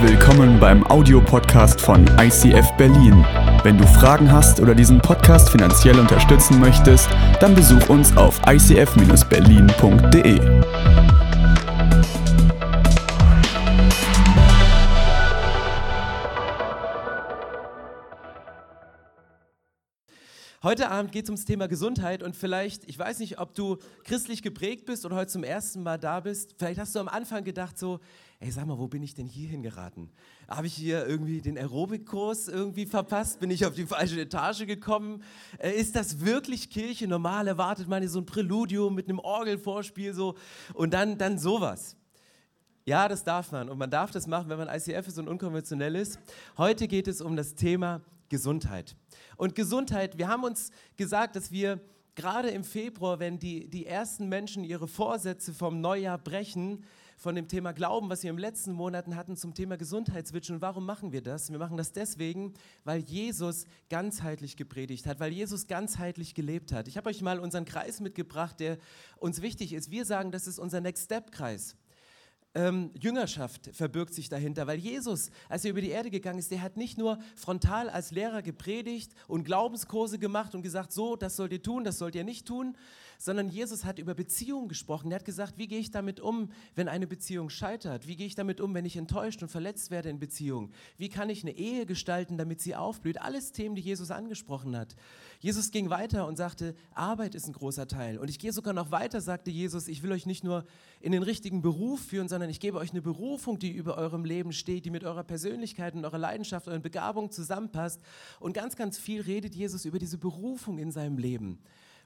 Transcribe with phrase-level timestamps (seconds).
[0.00, 3.26] Willkommen beim Audiopodcast von ICF Berlin.
[3.64, 7.08] Wenn du Fragen hast oder diesen Podcast finanziell unterstützen möchtest,
[7.40, 10.38] dann besuch uns auf icf-berlin.de.
[20.62, 24.42] Heute Abend geht es ums Thema Gesundheit und vielleicht, ich weiß nicht, ob du christlich
[24.42, 27.78] geprägt bist oder heute zum ersten Mal da bist, vielleicht hast du am Anfang gedacht
[27.78, 28.00] so,
[28.40, 30.10] ey sag mal, wo bin ich denn hier hingeraten?
[30.46, 33.40] Habe ich hier irgendwie den Aerobikkurs irgendwie verpasst?
[33.40, 35.22] Bin ich auf die falsche Etage gekommen?
[35.58, 37.08] Äh, ist das wirklich Kirche?
[37.08, 40.36] Normal erwartet man so ein Präludium mit einem Orgelvorspiel so
[40.74, 41.96] und dann, dann sowas.
[42.84, 45.96] Ja, das darf man und man darf das machen, wenn man ICF ist und unkonventionell
[45.96, 46.18] ist.
[46.56, 48.96] Heute geht es um das Thema Gesundheit.
[49.36, 51.80] Und Gesundheit, wir haben uns gesagt, dass wir
[52.14, 56.84] gerade im Februar, wenn die, die ersten Menschen ihre Vorsätze vom Neujahr brechen,
[57.18, 60.54] von dem Thema Glauben, was wir den letzten Monaten hatten, zum Thema Gesundheit switchen.
[60.54, 61.50] Und warum machen wir das?
[61.50, 66.86] Wir machen das deswegen, weil Jesus ganzheitlich gepredigt hat, weil Jesus ganzheitlich gelebt hat.
[66.86, 68.78] Ich habe euch mal unseren Kreis mitgebracht, der
[69.16, 69.90] uns wichtig ist.
[69.90, 71.76] Wir sagen, das ist unser Next Step Kreis
[72.54, 76.62] ähm, Jüngerschaft verbirgt sich dahinter, weil Jesus, als er über die Erde gegangen ist, der
[76.62, 81.52] hat nicht nur frontal als Lehrer gepredigt und Glaubenskurse gemacht und gesagt, so, das sollt
[81.52, 82.76] ihr tun, das sollt ihr nicht tun,
[83.18, 85.10] sondern Jesus hat über Beziehungen gesprochen.
[85.10, 88.06] Er hat gesagt, wie gehe ich damit um, wenn eine Beziehung scheitert?
[88.06, 90.72] Wie gehe ich damit um, wenn ich enttäuscht und verletzt werde in Beziehungen?
[90.96, 93.20] Wie kann ich eine Ehe gestalten, damit sie aufblüht?
[93.20, 94.94] Alles Themen, die Jesus angesprochen hat.
[95.40, 98.18] Jesus ging weiter und sagte, Arbeit ist ein großer Teil.
[98.18, 100.64] Und ich gehe sogar noch weiter, sagte Jesus, ich will euch nicht nur
[101.00, 104.52] in den richtigen Beruf führen, sondern ich gebe euch eine Berufung, die über eurem Leben
[104.52, 108.00] steht, die mit eurer Persönlichkeit und eurer Leidenschaft, euren Begabungen zusammenpasst.
[108.38, 111.58] Und ganz, ganz viel redet Jesus über diese Berufung in seinem Leben.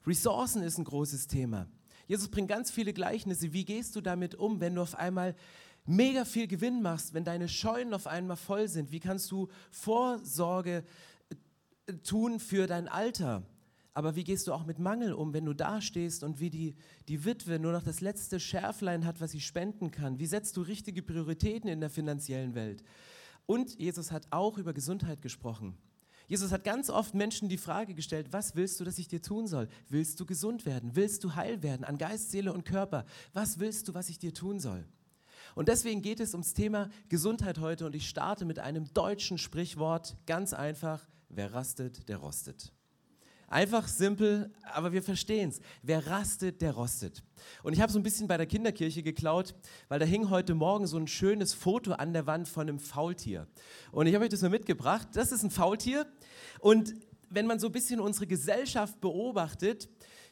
[0.06, 1.68] Ressourcen ist ein großes Thema.
[2.06, 3.52] Jesus bringt ganz viele Gleichnisse.
[3.52, 5.34] Wie gehst du damit um, wenn du auf einmal
[5.84, 8.92] mega viel Gewinn machst, wenn deine Scheunen auf einmal voll sind?
[8.92, 10.84] Wie kannst du Vorsorge
[12.02, 13.42] tun für dein Alter.
[13.94, 16.74] Aber wie gehst du auch mit Mangel um, wenn du dastehst und wie die,
[17.08, 20.18] die Witwe nur noch das letzte Schärflein hat, was sie spenden kann?
[20.18, 22.82] Wie setzt du richtige Prioritäten in der finanziellen Welt?
[23.44, 25.76] Und Jesus hat auch über Gesundheit gesprochen.
[26.32, 29.46] Jesus hat ganz oft Menschen die Frage gestellt, was willst du, dass ich dir tun
[29.46, 29.68] soll?
[29.90, 30.92] Willst du gesund werden?
[30.94, 33.04] Willst du heil werden an Geist, Seele und Körper?
[33.34, 34.82] Was willst du, was ich dir tun soll?
[35.54, 40.16] Und deswegen geht es ums Thema Gesundheit heute und ich starte mit einem deutschen Sprichwort,
[40.24, 42.72] ganz einfach, Wer rastet, der rostet.
[43.52, 45.60] Einfach simpel, aber wir verstehen es.
[45.82, 47.22] Wer rastet, der rostet.
[47.62, 49.54] Und ich habe so ein bisschen bei der Kinderkirche geklaut,
[49.88, 53.46] weil da hing heute Morgen so ein schönes Foto an der Wand von einem Faultier.
[53.90, 55.08] Und ich habe euch das mal mitgebracht.
[55.12, 56.06] Das ist ein Faultier.
[56.60, 56.94] Und
[57.28, 59.90] wenn man so ein bisschen unsere Gesellschaft beobachtet,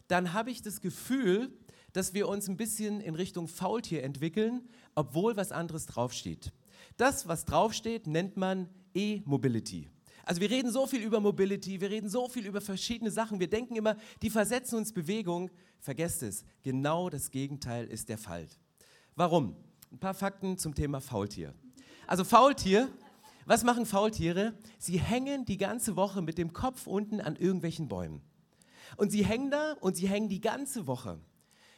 [0.09, 1.53] dann habe ich das Gefühl,
[1.93, 6.53] dass wir uns ein bisschen in Richtung Faultier entwickeln, obwohl was anderes draufsteht.
[6.97, 9.91] Das, was draufsteht, nennt man E-Mobility.
[10.31, 13.41] Also wir reden so viel über Mobility, wir reden so viel über verschiedene Sachen.
[13.41, 15.51] Wir denken immer, die versetzen uns Bewegung.
[15.81, 18.47] Vergesst es, genau das Gegenteil ist der Fall.
[19.17, 19.57] Warum?
[19.91, 21.53] Ein paar Fakten zum Thema Faultier.
[22.07, 22.89] Also Faultier,
[23.45, 24.55] was machen Faultiere?
[24.79, 28.23] Sie hängen die ganze Woche mit dem Kopf unten an irgendwelchen Bäumen.
[28.97, 31.19] Und sie hängen da und sie hängen die ganze Woche.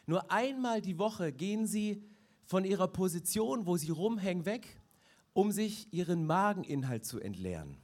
[0.04, 2.04] Nur einmal die Woche gehen sie
[2.44, 4.78] von ihrer Position, wo sie rumhängen, weg,
[5.32, 7.78] um sich ihren Mageninhalt zu entleeren.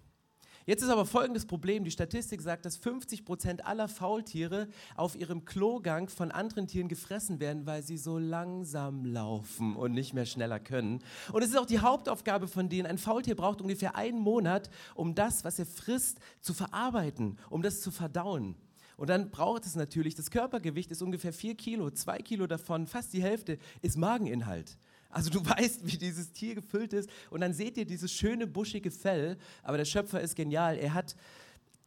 [0.69, 1.83] Jetzt ist aber folgendes Problem.
[1.83, 7.41] Die Statistik sagt, dass 50 Prozent aller Faultiere auf ihrem Klogang von anderen Tieren gefressen
[7.41, 11.03] werden, weil sie so langsam laufen und nicht mehr schneller können.
[11.33, 12.85] Und es ist auch die Hauptaufgabe von denen.
[12.85, 17.81] Ein Faultier braucht ungefähr einen Monat, um das, was er frisst, zu verarbeiten, um das
[17.81, 18.55] zu verdauen.
[18.99, 23.15] Und dann braucht es natürlich, das Körpergewicht ist ungefähr vier Kilo, zwei Kilo davon, fast
[23.15, 24.77] die Hälfte, ist Mageninhalt.
[25.11, 28.91] Also du weißt, wie dieses Tier gefüllt ist und dann seht ihr dieses schöne buschige
[28.91, 30.77] Fell, aber der Schöpfer ist genial.
[30.77, 31.17] Er hat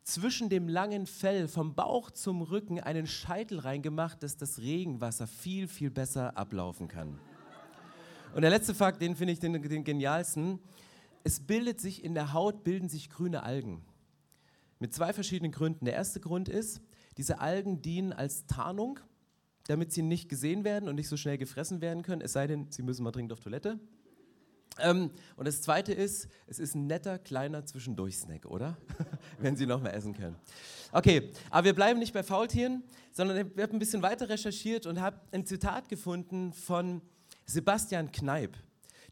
[0.03, 5.67] zwischen dem langen Fell vom Bauch zum Rücken einen Scheitel reingemacht, dass das Regenwasser viel,
[5.67, 7.19] viel besser ablaufen kann.
[8.33, 10.59] Und der letzte Fakt, den finde ich den, den genialsten.
[11.23, 13.83] Es bildet sich in der Haut, bilden sich grüne Algen.
[14.79, 15.85] Mit zwei verschiedenen Gründen.
[15.85, 16.81] Der erste Grund ist,
[17.17, 18.99] diese Algen dienen als Tarnung
[19.67, 22.67] damit sie nicht gesehen werden und nicht so schnell gefressen werden können, es sei denn,
[22.69, 23.79] sie müssen mal dringend auf Toilette.
[24.79, 28.77] Ähm, und das Zweite ist, es ist ein netter, kleiner Zwischendurch-Snack, oder?
[29.39, 30.37] Wenn Sie noch mehr essen können.
[30.91, 35.01] Okay, aber wir bleiben nicht bei Faultieren, sondern ich habe ein bisschen weiter recherchiert und
[35.01, 37.01] habe ein Zitat gefunden von
[37.45, 38.55] Sebastian Kneip.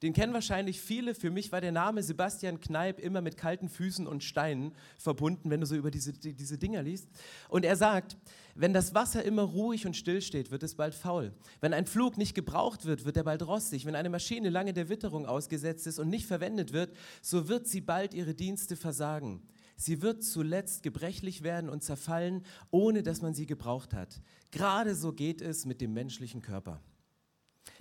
[0.01, 1.13] Den kennen wahrscheinlich viele.
[1.13, 5.59] Für mich war der Name Sebastian Kneip immer mit kalten Füßen und Steinen verbunden, wenn
[5.59, 7.09] du so über diese, diese Dinger liest.
[7.49, 8.15] Und er sagt,
[8.55, 11.33] wenn das Wasser immer ruhig und still steht, wird es bald faul.
[11.59, 13.85] Wenn ein Flug nicht gebraucht wird, wird er bald rostig.
[13.85, 17.81] Wenn eine Maschine lange der Witterung ausgesetzt ist und nicht verwendet wird, so wird sie
[17.81, 19.41] bald ihre Dienste versagen.
[19.75, 24.21] Sie wird zuletzt gebrechlich werden und zerfallen, ohne dass man sie gebraucht hat.
[24.51, 26.81] Gerade so geht es mit dem menschlichen Körper.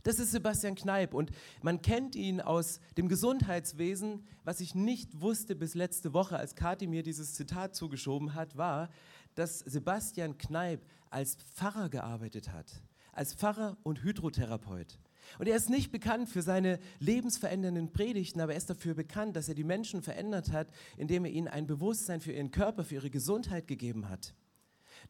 [0.02, 1.30] Das ist Sebastian Kneip und
[1.62, 4.26] man kennt ihn aus dem Gesundheitswesen.
[4.44, 8.88] Was ich nicht wusste bis letzte Woche, als Kathi mir dieses Zitat zugeschoben hat, war,
[9.34, 12.82] dass Sebastian Kneip als Pfarrer gearbeitet hat.
[13.12, 14.98] Als Pfarrer und Hydrotherapeut.
[15.38, 19.48] Und er ist nicht bekannt für seine lebensverändernden Predigten, aber er ist dafür bekannt, dass
[19.48, 23.10] er die Menschen verändert hat, indem er ihnen ein Bewusstsein für ihren Körper, für ihre
[23.10, 24.34] Gesundheit gegeben hat.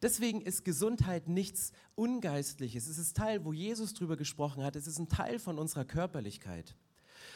[0.01, 2.87] Deswegen ist Gesundheit nichts Ungeistliches.
[2.87, 4.75] Es ist Teil, wo Jesus drüber gesprochen hat.
[4.75, 6.75] Es ist ein Teil von unserer Körperlichkeit.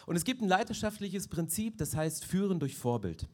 [0.05, 3.27] Und es gibt ein leidenschaftliches Prinzip, das heißt Führen durch Vorbild.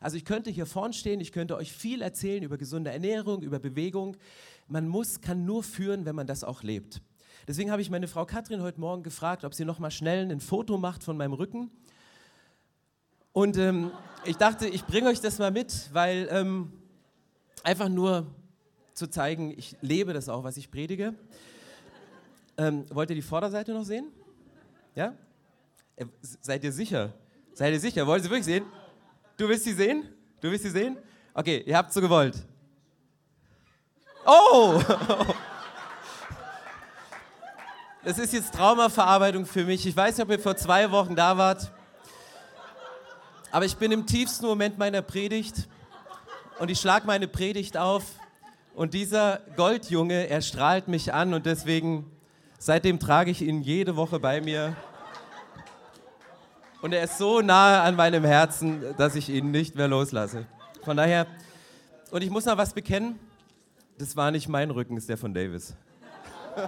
[0.00, 3.58] Also ich könnte hier vorn stehen, ich könnte euch viel erzählen über gesunde Ernährung, über
[3.58, 4.16] Bewegung.
[4.68, 7.00] Man muss, kann nur führen, wenn man das auch lebt.
[7.46, 10.40] Deswegen habe ich meine Frau Katrin heute Morgen gefragt, ob sie noch mal schnell ein
[10.40, 11.70] Foto macht von meinem Rücken.
[13.32, 13.90] Und ähm,
[14.24, 16.72] ich dachte, ich bringe euch das mal mit, weil ähm,
[17.62, 18.26] einfach nur
[18.94, 21.14] zu zeigen, ich lebe das auch, was ich predige.
[22.56, 24.06] Ähm, wollt ihr die Vorderseite noch sehen?
[24.94, 25.14] Ja?
[25.96, 27.12] Äh, seid ihr sicher?
[27.52, 28.06] Seid ihr sicher?
[28.06, 28.64] Wollt ihr sie wirklich sehen?
[29.36, 30.08] Du willst sie sehen?
[30.40, 30.96] Du willst sie sehen?
[31.34, 32.36] Okay, ihr habt so gewollt.
[34.24, 34.80] Oh!
[38.04, 39.86] Das ist jetzt Traumaverarbeitung für mich.
[39.86, 41.72] Ich weiß nicht, ob ihr vor zwei Wochen da wart.
[43.50, 45.66] Aber ich bin im tiefsten Moment meiner Predigt
[46.58, 48.04] und ich schlage meine Predigt auf
[48.74, 52.10] und dieser Goldjunge, er strahlt mich an und deswegen,
[52.58, 54.76] seitdem trage ich ihn jede Woche bei mir.
[56.82, 60.46] Und er ist so nahe an meinem Herzen, dass ich ihn nicht mehr loslasse.
[60.82, 61.26] Von daher,
[62.10, 63.18] und ich muss noch was bekennen,
[63.96, 65.74] das war nicht mein Rücken, ist der von Davis.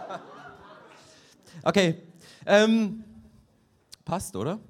[1.63, 2.03] Okay,
[2.45, 3.03] ähm,
[4.05, 4.61] passt, oder?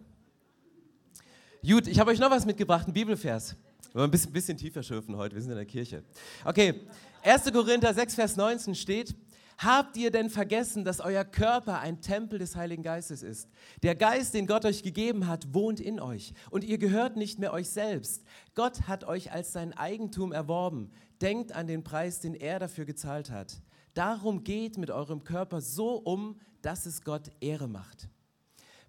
[1.67, 3.57] Gut, ich habe euch noch was mitgebracht, ein Bibelvers.
[3.97, 6.05] Wir wollen ein bisschen, bisschen tiefer schürfen heute, wir sind in der Kirche.
[6.45, 6.87] Okay,
[7.27, 7.53] 1.
[7.53, 9.17] Korinther 6, Vers 19 steht,
[9.59, 13.49] Habt ihr denn vergessen, dass euer Körper ein Tempel des Heiligen Geistes ist?
[13.83, 17.53] Der Geist, den Gott euch gegeben hat, wohnt in euch und ihr gehört nicht mehr
[17.53, 18.23] euch selbst.
[18.55, 20.93] Gott hat euch als sein Eigentum erworben.
[21.21, 23.61] Denkt an den Preis, den er dafür gezahlt hat.
[23.95, 28.09] Darum geht mit eurem Körper so um, dass es Gott Ehre macht.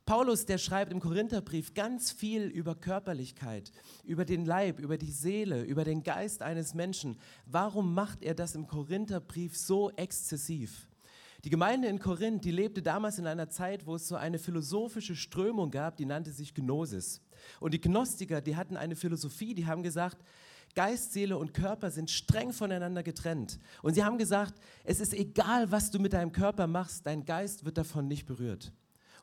[0.08, 3.74] Paulus, der schreibt im Korintherbrief ganz viel über Körperlichkeit,
[4.06, 7.18] über den Leib, über die Seele, über den Geist eines Menschen.
[7.46, 10.88] Warum macht er das im Korintherbrief so exzessiv?
[11.44, 15.18] Die Gemeinde in Korinth, die lebte damals in einer Zeit, wo es so eine philosophische
[15.18, 17.22] Strömung gab, die nannte sich Gnosis.
[17.60, 20.24] Und die Gnostiker, die hatten eine Philosophie, die haben gesagt,
[20.74, 23.60] Geist, Seele und Körper sind streng voneinander getrennt.
[23.82, 24.54] Und sie haben gesagt,
[24.86, 28.72] es ist egal, was du mit deinem Körper machst, dein Geist wird davon nicht berührt.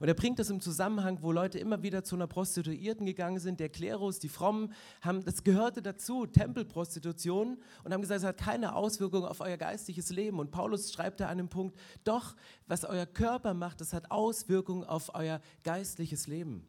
[0.01, 3.61] Und er bringt das im Zusammenhang, wo Leute immer wieder zu einer Prostituierten gegangen sind,
[3.61, 8.75] der Klerus, die Frommen, haben, das gehörte dazu, Tempelprostitution, und haben gesagt, es hat keine
[8.75, 10.39] Auswirkung auf euer geistliches Leben.
[10.39, 12.35] Und Paulus schreibt da an dem Punkt, doch,
[12.67, 16.67] was euer Körper macht, das hat Auswirkungen auf euer geistliches Leben.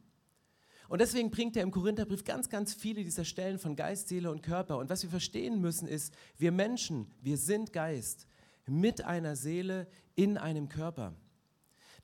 [0.88, 4.44] Und deswegen bringt er im Korintherbrief ganz, ganz viele dieser Stellen von Geist, Seele und
[4.44, 4.78] Körper.
[4.78, 8.28] Und was wir verstehen müssen ist, wir Menschen, wir sind Geist
[8.68, 11.14] mit einer Seele in einem Körper.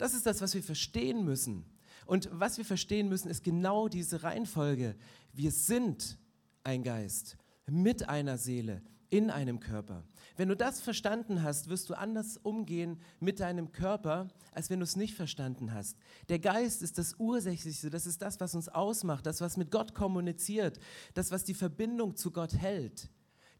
[0.01, 1.63] Das ist das, was wir verstehen müssen.
[2.07, 4.95] Und was wir verstehen müssen, ist genau diese Reihenfolge.
[5.31, 6.17] Wir sind
[6.63, 8.81] ein Geist mit einer Seele
[9.11, 10.03] in einem Körper.
[10.37, 14.85] Wenn du das verstanden hast, wirst du anders umgehen mit deinem Körper, als wenn du
[14.85, 15.95] es nicht verstanden hast.
[16.29, 19.93] Der Geist ist das Ursächlichste, das ist das, was uns ausmacht, das, was mit Gott
[19.93, 20.79] kommuniziert,
[21.13, 23.11] das, was die Verbindung zu Gott hält.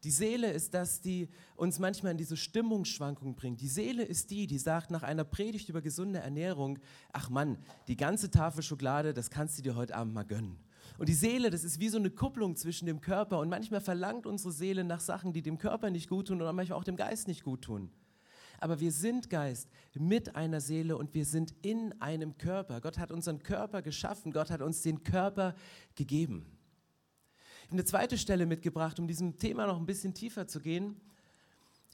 [0.04, 3.60] Die Seele ist das, die uns manchmal in diese Stimmungsschwankung bringt.
[3.60, 6.80] Die Seele ist die, die sagt nach einer Predigt über gesunde Ernährung,
[7.12, 10.58] ach Mann, die ganze Tafel Schokolade, das kannst du dir heute Abend mal gönnen.
[10.98, 14.26] Und die Seele, das ist wie so eine Kupplung zwischen dem Körper und manchmal verlangt
[14.26, 17.28] unsere Seele nach Sachen, die dem Körper nicht gut tun oder manchmal auch dem Geist
[17.28, 17.88] nicht gut tun.
[18.58, 22.80] Aber wir sind Geist mit einer Seele und wir sind in einem Körper.
[22.80, 25.54] Gott hat unseren Körper geschaffen, Gott hat uns den Körper
[25.94, 26.51] gegeben
[27.72, 31.00] eine zweite Stelle mitgebracht, um diesem Thema noch ein bisschen tiefer zu gehen.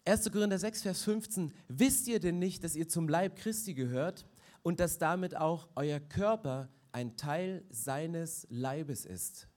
[0.04, 0.30] 1.
[0.32, 1.52] Korinther 6, Vers 15.
[1.68, 4.26] Wisst ihr denn nicht, dass ihr zum Leib Christi gehört
[4.62, 9.48] und dass damit auch euer Körper ein Teil seines Leibes ist?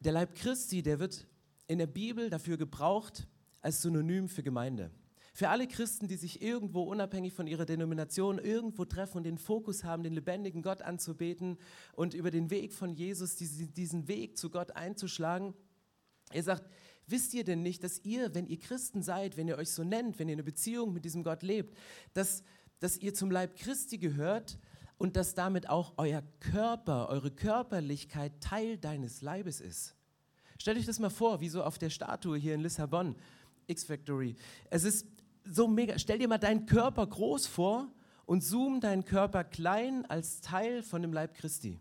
[0.00, 1.26] Der Leib Christi, der wird
[1.66, 3.26] in der Bibel dafür gebraucht
[3.60, 4.90] als Synonym für Gemeinde.
[5.38, 9.84] Für alle Christen, die sich irgendwo unabhängig von ihrer Denomination irgendwo treffen und den Fokus
[9.84, 11.58] haben, den lebendigen Gott anzubeten
[11.92, 15.54] und über den Weg von Jesus diesen Weg zu Gott einzuschlagen.
[16.32, 16.68] Er sagt,
[17.06, 20.18] wisst ihr denn nicht, dass ihr, wenn ihr Christen seid, wenn ihr euch so nennt,
[20.18, 21.78] wenn ihr eine Beziehung mit diesem Gott lebt,
[22.14, 22.42] dass,
[22.80, 24.58] dass ihr zum Leib Christi gehört
[24.96, 29.94] und dass damit auch euer Körper, eure Körperlichkeit Teil deines Leibes ist?
[30.58, 33.14] Stellt euch das mal vor, wie so auf der Statue hier in Lissabon,
[33.68, 34.34] X-Factory.
[34.70, 35.06] Es ist
[35.50, 35.98] so mega.
[35.98, 37.92] Stell dir mal deinen Körper groß vor
[38.26, 41.80] und zoom deinen Körper klein als Teil von dem Leib Christi.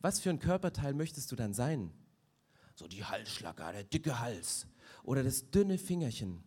[0.00, 1.92] Was für ein Körperteil möchtest du dann sein?
[2.74, 4.66] So die Halsschlager, der dicke Hals
[5.04, 6.42] oder das dünne Fingerchen.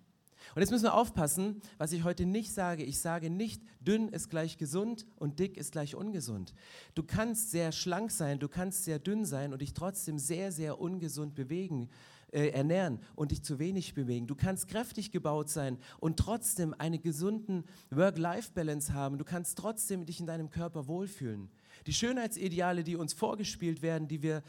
[0.54, 2.84] Und jetzt müssen wir aufpassen, was ich heute nicht sage.
[2.84, 6.54] Ich sage nicht, dünn ist gleich gesund und dick ist gleich ungesund.
[6.94, 10.80] Du kannst sehr schlank sein, du kannst sehr dünn sein und dich trotzdem sehr, sehr
[10.80, 11.90] ungesund bewegen
[12.36, 14.28] äh, ernähren und dich zu wenig bewegen.
[14.28, 19.18] Du kannst kräftig gebaut sein und trotzdem einen gesunden Work-Life-Balance haben.
[19.18, 21.50] Du kannst trotzdem dich in deinem Körper wohlfühlen.
[21.88, 24.44] Die Schönheitsideale, die uns vorgespielt werden, die wir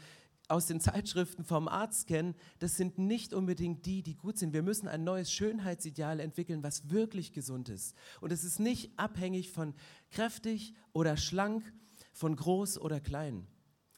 [0.49, 4.51] aus den Zeitschriften vom Arzt kennen, das sind nicht unbedingt die, die gut sind.
[4.51, 7.95] Wir müssen ein neues Schönheitsideal entwickeln, was wirklich gesund ist.
[8.19, 9.73] Und es ist nicht abhängig von
[10.11, 11.63] kräftig oder schlank,
[12.11, 13.47] von groß oder klein.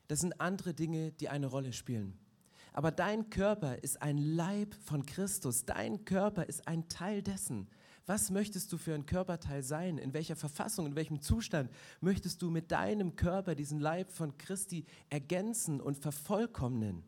[0.08, 2.18] Das sind andere Dinge, die eine Rolle spielen.
[2.73, 5.65] Aber dein Körper ist ein Leib von Christus.
[5.65, 7.67] Dein Körper ist ein Teil dessen.
[8.05, 9.97] Was möchtest du für ein Körperteil sein?
[9.97, 11.69] In welcher Verfassung, in welchem Zustand
[12.01, 17.03] möchtest du mit deinem Körper diesen Leib von Christi ergänzen und vervollkommnen?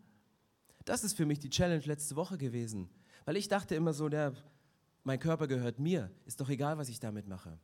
[0.85, 2.89] Das ist für mich die Challenge letzte Woche gewesen.
[3.25, 4.33] Weil ich dachte immer so, der,
[5.03, 6.11] mein Körper gehört mir.
[6.25, 7.57] Ist doch egal, was ich damit mache.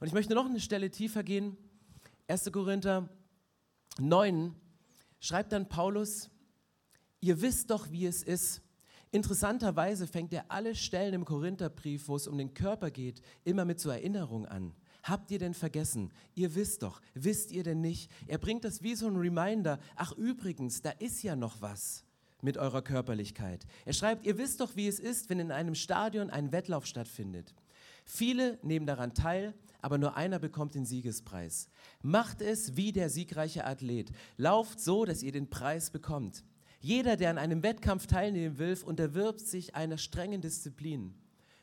[0.00, 1.56] Und ich möchte noch eine Stelle tiefer gehen.
[2.28, 2.50] 1.
[2.52, 3.08] Korinther
[3.98, 4.54] 9
[5.20, 6.30] schreibt dann Paulus,
[7.22, 8.62] Ihr wisst doch, wie es ist.
[9.12, 13.78] Interessanterweise fängt er alle Stellen im Korintherbrief, wo es um den Körper geht, immer mit
[13.78, 14.74] so Erinnerung an.
[15.04, 16.12] Habt ihr denn vergessen?
[16.34, 17.00] Ihr wisst doch.
[17.14, 18.10] Wisst ihr denn nicht?
[18.26, 19.78] Er bringt das wie so ein Reminder.
[19.94, 22.04] Ach übrigens, da ist ja noch was
[22.40, 23.66] mit eurer Körperlichkeit.
[23.84, 27.54] Er schreibt, ihr wisst doch, wie es ist, wenn in einem Stadion ein Wettlauf stattfindet.
[28.04, 31.68] Viele nehmen daran teil, aber nur einer bekommt den Siegespreis.
[32.02, 34.10] Macht es wie der siegreiche Athlet.
[34.36, 36.42] Lauft so, dass ihr den Preis bekommt.
[36.84, 41.14] Jeder, der an einem Wettkampf teilnehmen will, unterwirft sich einer strengen Disziplin.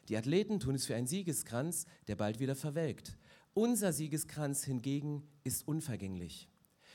[0.07, 3.17] Die Athleten tun es für einen Siegeskranz, der bald wieder verwelkt.
[3.53, 6.47] Unser Siegeskranz hingegen ist unvergänglich.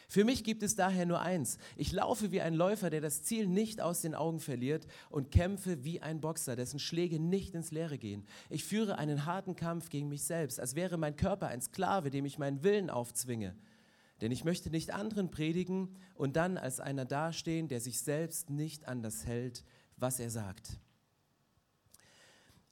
[0.09, 1.59] Für mich gibt es daher nur eins.
[1.77, 5.85] Ich laufe wie ein Läufer, der das Ziel nicht aus den Augen verliert und kämpfe
[5.85, 8.25] wie ein Boxer, dessen Schläge nicht ins Leere gehen.
[8.49, 12.25] Ich führe einen harten Kampf gegen mich selbst, als wäre mein Körper ein Sklave, dem
[12.25, 13.55] ich meinen Willen aufzwinge.
[14.25, 18.89] Denn ich möchte nicht anderen predigen und dann als einer dastehen, der sich selbst nicht
[18.89, 19.65] an das hält,
[19.99, 20.81] was er sagt.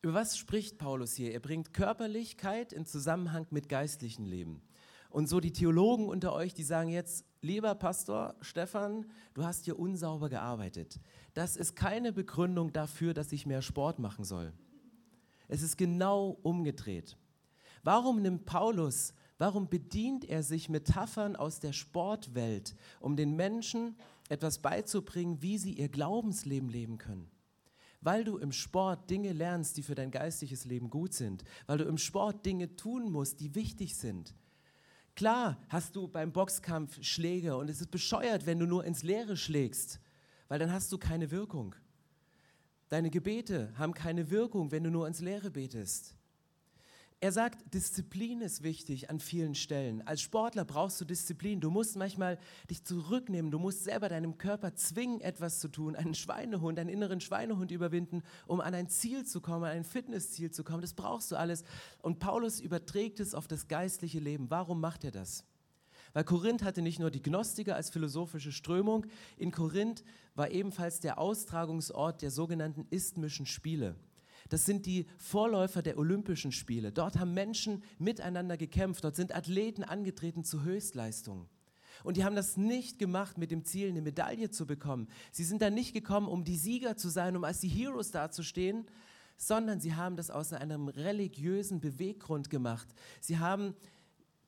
[0.00, 1.34] Über was spricht Paulus hier?
[1.34, 4.62] Er bringt Körperlichkeit in Zusammenhang mit geistlichem Leben.
[5.10, 9.04] Und so die Theologen unter euch, die sagen jetzt, lieber Pastor Stefan,
[9.34, 11.00] du hast hier unsauber gearbeitet.
[11.34, 14.54] Das ist keine Begründung dafür, dass ich mehr Sport machen soll.
[15.48, 17.18] Es ist genau umgedreht.
[17.82, 23.96] Warum nimmt Paulus Warum bedient er sich Metaphern aus der Sportwelt, um den Menschen
[24.28, 27.28] etwas beizubringen, wie sie ihr Glaubensleben leben können?
[28.00, 31.86] Weil du im Sport Dinge lernst, die für dein geistiges Leben gut sind, weil du
[31.86, 34.32] im Sport Dinge tun musst, die wichtig sind.
[35.16, 39.36] Klar hast du beim Boxkampf Schläge und es ist bescheuert, wenn du nur ins Leere
[39.36, 39.98] schlägst,
[40.46, 41.74] weil dann hast du keine Wirkung.
[42.90, 46.14] Deine Gebete haben keine Wirkung, wenn du nur ins Leere betest.
[47.22, 50.04] Er sagt, Disziplin ist wichtig an vielen Stellen.
[50.08, 51.60] Als Sportler brauchst du Disziplin.
[51.60, 52.36] Du musst manchmal
[52.68, 53.52] dich zurücknehmen.
[53.52, 55.94] Du musst selber deinem Körper zwingen, etwas zu tun.
[55.94, 60.50] Einen Schweinehund, einen inneren Schweinehund überwinden, um an ein Ziel zu kommen, an ein Fitnessziel
[60.50, 60.80] zu kommen.
[60.80, 61.62] Das brauchst du alles.
[62.00, 64.50] Und Paulus überträgt es auf das geistliche Leben.
[64.50, 65.44] Warum macht er das?
[66.14, 69.06] Weil Korinth hatte nicht nur die Gnostiker als philosophische Strömung.
[69.36, 70.02] In Korinth
[70.34, 73.94] war ebenfalls der Austragungsort der sogenannten isthmischen Spiele.
[74.52, 76.92] Das sind die Vorläufer der Olympischen Spiele.
[76.92, 79.02] Dort haben Menschen miteinander gekämpft.
[79.02, 81.48] Dort sind Athleten angetreten zu Höchstleistungen.
[82.04, 85.08] Und die haben das nicht gemacht mit dem Ziel, eine Medaille zu bekommen.
[85.30, 88.84] Sie sind da nicht gekommen, um die Sieger zu sein, um als die Heroes dazustehen,
[89.38, 92.88] sondern sie haben das aus einem religiösen Beweggrund gemacht.
[93.22, 93.74] Sie haben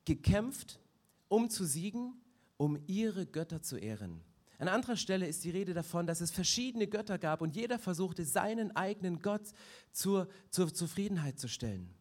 [0.05, 0.81] gekämpft,
[1.29, 2.13] um zu siegen,
[2.59, 4.21] um ihre Götter zu ehren.
[4.59, 8.25] An anderer Stelle ist die Rede davon, dass es verschiedene Götter gab und jeder versuchte,
[8.25, 9.53] seinen eigenen Gott
[9.93, 11.95] zur, zur Zufriedenheit zu stellen.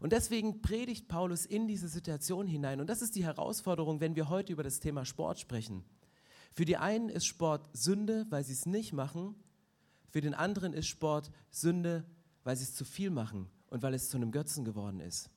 [0.00, 2.80] Und deswegen predigt Paulus in diese Situation hinein.
[2.80, 5.84] Und das ist die Herausforderung, wenn wir heute über das Thema Sport sprechen.
[6.52, 9.34] Für die einen ist Sport Sünde, weil sie es nicht machen.
[10.10, 12.04] Für den anderen ist Sport Sünde,
[12.42, 15.30] weil sie es zu viel machen und weil es zu einem Götzen geworden ist.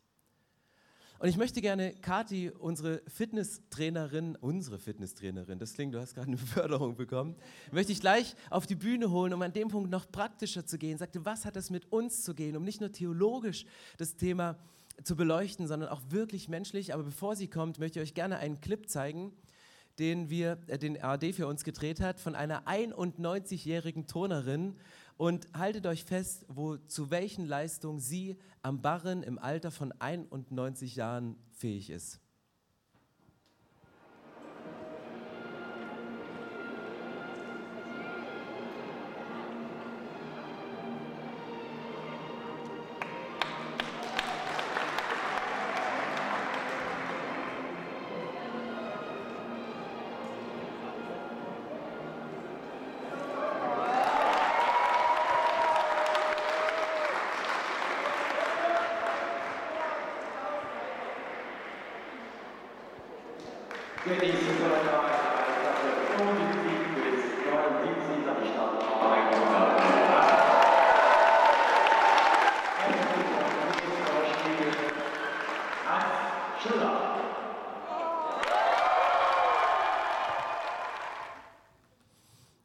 [1.20, 6.38] Und ich möchte gerne Kati, unsere Fitnesstrainerin, unsere Fitnesstrainerin, das klingt, du hast gerade eine
[6.38, 7.36] Förderung bekommen,
[7.72, 11.00] möchte ich gleich auf die Bühne holen, um an dem Punkt noch praktischer zu gehen.
[11.00, 13.66] Sagte, was hat das mit uns zu gehen, um nicht nur theologisch
[13.98, 14.60] das Thema
[15.04, 16.94] zu beleuchten, sondern auch wirklich menschlich.
[16.94, 19.32] Aber bevor sie kommt, möchte ich euch gerne einen Clip zeigen,
[19.98, 24.76] den wir, äh, den ARD für uns gedreht hat, von einer 91-jährigen Turnerin
[25.18, 30.96] und haltet euch fest, wo, zu welchen Leistungen sie am Barren im Alter von 91
[30.96, 32.22] Jahren fähig ist.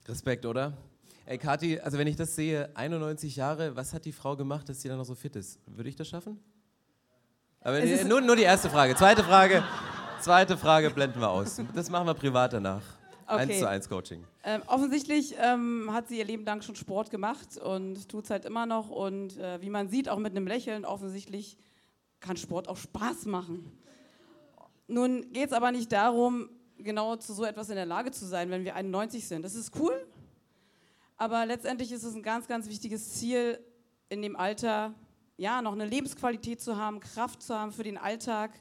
[0.09, 0.73] Respekt, oder?
[1.27, 4.81] Ey, Kathi, also wenn ich das sehe, 91 Jahre, was hat die Frau gemacht, dass
[4.81, 5.59] sie dann noch so fit ist?
[5.67, 6.39] Würde ich das schaffen?
[7.61, 8.95] Aber die, nur, nur die erste Frage.
[8.95, 9.65] Zweite Frage,
[10.23, 11.61] zweite Frage blenden wir aus.
[11.75, 12.83] Das machen wir privat danach.
[13.27, 13.43] Okay.
[13.43, 14.25] 1 zu 1 Coaching.
[14.45, 18.45] Ähm, offensichtlich ähm, hat sie ihr Leben lang schon Sport gemacht und tut es halt
[18.45, 18.91] immer noch.
[18.91, 21.57] Und äh, wie man sieht, auch mit einem Lächeln, offensichtlich
[22.21, 23.73] kann Sport auch Spaß machen.
[24.87, 28.51] Nun geht es aber nicht darum, genau zu so etwas in der Lage zu sein,
[28.51, 29.43] wenn wir 91 sind.
[29.43, 30.07] Das ist cool,
[31.17, 33.59] aber letztendlich ist es ein ganz, ganz wichtiges Ziel,
[34.09, 34.93] in dem Alter
[35.37, 38.53] ja, noch eine Lebensqualität zu haben, Kraft zu haben für den Alltag,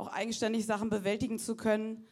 [0.00, 2.06] auch eigenständig Sachen bewältigen zu können.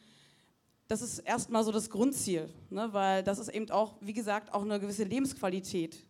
[0.88, 2.92] Das ist erstmal so das Grundziel, ne?
[2.92, 6.04] weil das ist eben auch, wie gesagt, auch eine gewisse Lebensqualität.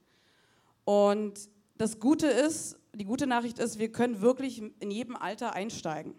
[0.85, 1.39] Und
[1.77, 6.15] das Gute ist, die gute Nachricht ist, wir können wirklich in jedem Alter einsteigen.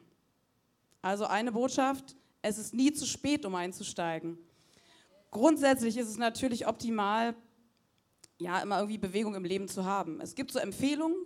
[1.01, 4.37] Also eine Botschaft, es ist nie zu spät, um einzusteigen.
[5.31, 7.35] Grundsätzlich ist es natürlich optimal,
[8.39, 10.21] ja, immer irgendwie Bewegung im Leben zu haben.
[10.21, 11.17] Es gibt so Empfehlungen,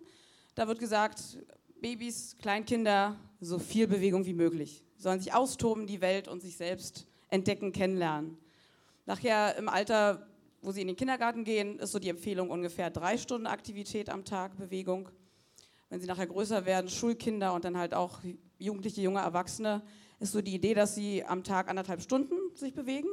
[0.55, 1.37] da wird gesagt,
[1.83, 4.85] Babys, Kleinkinder, so viel Bewegung wie möglich.
[4.95, 8.37] Sie sollen sich austoben, die Welt und sich selbst entdecken, kennenlernen.
[9.05, 10.25] Nachher im Alter,
[10.61, 14.23] wo sie in den Kindergarten gehen, ist so die Empfehlung ungefähr drei Stunden Aktivität am
[14.23, 15.09] Tag, Bewegung.
[15.89, 18.21] Wenn sie nachher größer werden, Schulkinder und dann halt auch
[18.59, 19.81] Jugendliche, junge Erwachsene,
[20.21, 23.09] ist so die Idee, dass sie am Tag anderthalb Stunden sich bewegen.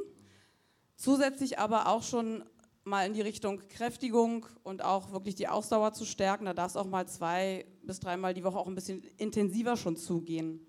[0.95, 2.45] Zusätzlich aber auch schon
[2.91, 6.45] mal in die Richtung Kräftigung und auch wirklich die Ausdauer zu stärken.
[6.45, 9.95] Da darf es auch mal zwei bis dreimal die Woche auch ein bisschen intensiver schon
[9.95, 10.59] zugehen.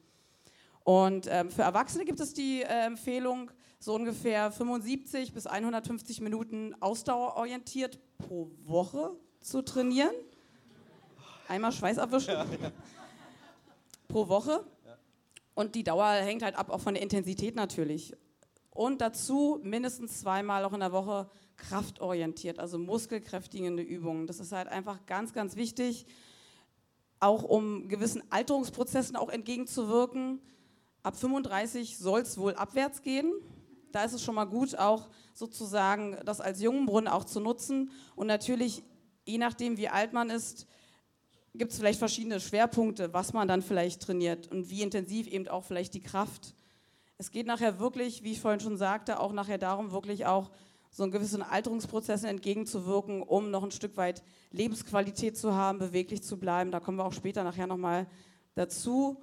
[0.85, 6.74] Und ähm, für Erwachsene gibt es die äh, Empfehlung, so ungefähr 75 bis 150 Minuten
[6.80, 10.14] ausdauerorientiert pro Woche zu trainieren.
[11.48, 12.35] Einmal Schweiß abwischen.
[12.35, 12.72] Ja, ja.
[14.06, 14.64] Pro Woche.
[15.54, 18.14] Und die Dauer hängt halt ab auch von der Intensität natürlich.
[18.70, 21.28] Und dazu mindestens zweimal auch in der Woche
[21.62, 24.27] kraftorientiert, also muskelkräftigende Übungen.
[24.27, 26.07] Das ist halt einfach ganz, ganz wichtig,
[27.20, 30.40] auch um gewissen Alterungsprozessen auch entgegenzuwirken.
[31.03, 33.33] Ab 35 soll es wohl abwärts gehen.
[33.92, 37.90] Da ist es schon mal gut, auch sozusagen das als Jungenbrunnen auch zu nutzen.
[38.16, 38.83] Und natürlich,
[39.25, 40.66] je nachdem, wie alt man ist,
[41.55, 45.64] gibt es vielleicht verschiedene Schwerpunkte, was man dann vielleicht trainiert und wie intensiv eben auch
[45.64, 46.55] vielleicht die Kraft.
[47.18, 50.51] Es geht nachher wirklich, wie ich vorhin schon sagte, auch nachher darum, wirklich auch
[50.92, 56.38] so einen gewissen Alterungsprozessen entgegenzuwirken, um noch ein Stück weit Lebensqualität zu haben, beweglich zu
[56.38, 56.70] bleiben.
[56.70, 58.07] Da kommen wir auch später nachher nochmal
[58.55, 59.18] dazu.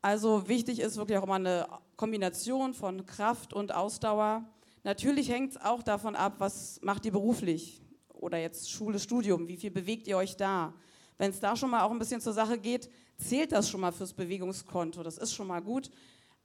[0.00, 4.44] Also wichtig ist wirklich auch immer eine Kombination von Kraft und Ausdauer.
[4.82, 7.80] Natürlich hängt es auch davon ab, was macht ihr beruflich
[8.12, 10.74] oder jetzt Schule, Studium, wie viel bewegt ihr euch da?
[11.16, 13.92] Wenn es da schon mal auch ein bisschen zur Sache geht, zählt das schon mal
[13.92, 15.04] fürs Bewegungskonto.
[15.04, 15.90] Das ist schon mal gut.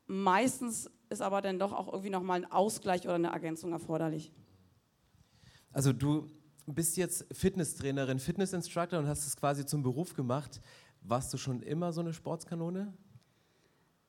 [0.05, 4.31] Meistens ist aber dann doch auch irgendwie nochmal ein Ausgleich oder eine Ergänzung erforderlich.
[5.71, 6.27] Also du
[6.65, 10.61] bist jetzt Fitnesstrainerin, Fitnessinstructor und hast es quasi zum Beruf gemacht.
[11.01, 12.93] Warst du schon immer so eine Sportskanone?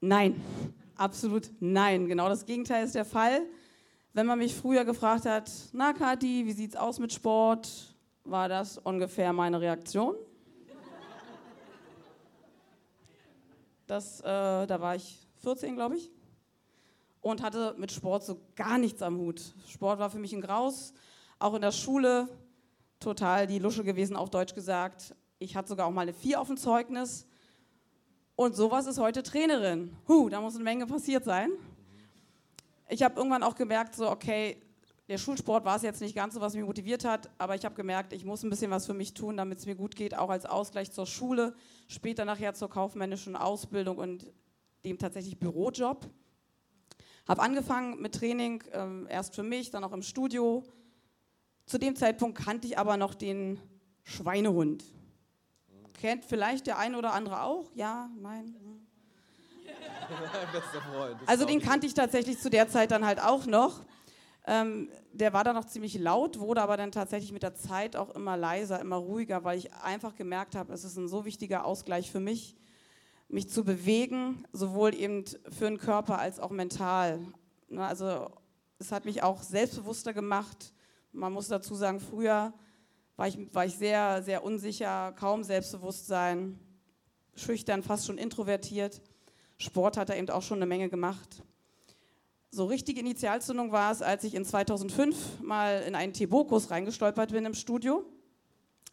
[0.01, 0.41] Nein,
[0.97, 2.09] absolut nein.
[2.09, 3.43] Genau das Gegenteil ist der Fall.
[4.13, 8.79] Wenn man mich früher gefragt hat, na Kathi, wie sieht's aus mit Sport, war das
[8.79, 10.17] ungefähr meine Reaktion.
[13.87, 16.11] Das, äh, da war ich 14, glaube ich,
[17.31, 19.55] und hatte mit Sport so gar nichts am Hut.
[19.69, 20.93] Sport war für mich ein Graus,
[21.39, 22.29] auch in der Schule
[23.01, 25.15] total die Lusche gewesen, auf Deutsch gesagt.
[25.39, 27.27] Ich hatte sogar auch mal eine 4 auf dem Zeugnis.
[28.35, 29.97] Und sowas ist heute Trainerin.
[30.07, 31.51] Huh, da muss eine Menge passiert sein.
[32.89, 34.63] Ich habe irgendwann auch gemerkt, so, okay,
[35.09, 37.75] der Schulsport war es jetzt nicht ganz so, was mich motiviert hat, aber ich habe
[37.75, 40.29] gemerkt, ich muss ein bisschen was für mich tun, damit es mir gut geht, auch
[40.29, 41.55] als Ausgleich zur Schule,
[41.89, 44.27] später nachher zur kaufmännischen Ausbildung und
[44.85, 46.09] dem tatsächlich Bürojob.
[47.29, 50.65] Habe angefangen mit Training, ähm, erst für mich, dann auch im Studio.
[51.67, 53.61] Zu dem Zeitpunkt kannte ich aber noch den
[54.03, 54.83] Schweinehund.
[56.01, 57.71] Kennt vielleicht der eine oder andere auch?
[57.75, 58.55] Ja, nein.
[61.27, 63.85] Also den kannte ich tatsächlich zu der Zeit dann halt auch noch.
[64.47, 68.15] Ähm, der war dann noch ziemlich laut, wurde aber dann tatsächlich mit der Zeit auch
[68.15, 72.11] immer leiser, immer ruhiger, weil ich einfach gemerkt habe, es ist ein so wichtiger Ausgleich
[72.11, 72.57] für mich,
[73.29, 77.21] mich zu bewegen, sowohl eben für den Körper als auch mental.
[77.69, 78.31] Ne, also
[78.79, 80.73] es hat mich auch selbstbewusster gemacht.
[81.13, 82.55] Man muss dazu sagen, früher
[83.17, 86.59] war ich, war ich sehr, sehr unsicher, kaum Selbstbewusstsein,
[87.35, 89.03] schüchtern, fast schon introvertiert.
[89.59, 91.43] Sport hat er eben auch schon eine Menge gemacht.
[92.51, 97.45] So richtige Initialzündung war es, als ich in 2005 mal in einen Tebo-Kurs reingestolpert bin
[97.45, 98.07] im Studio.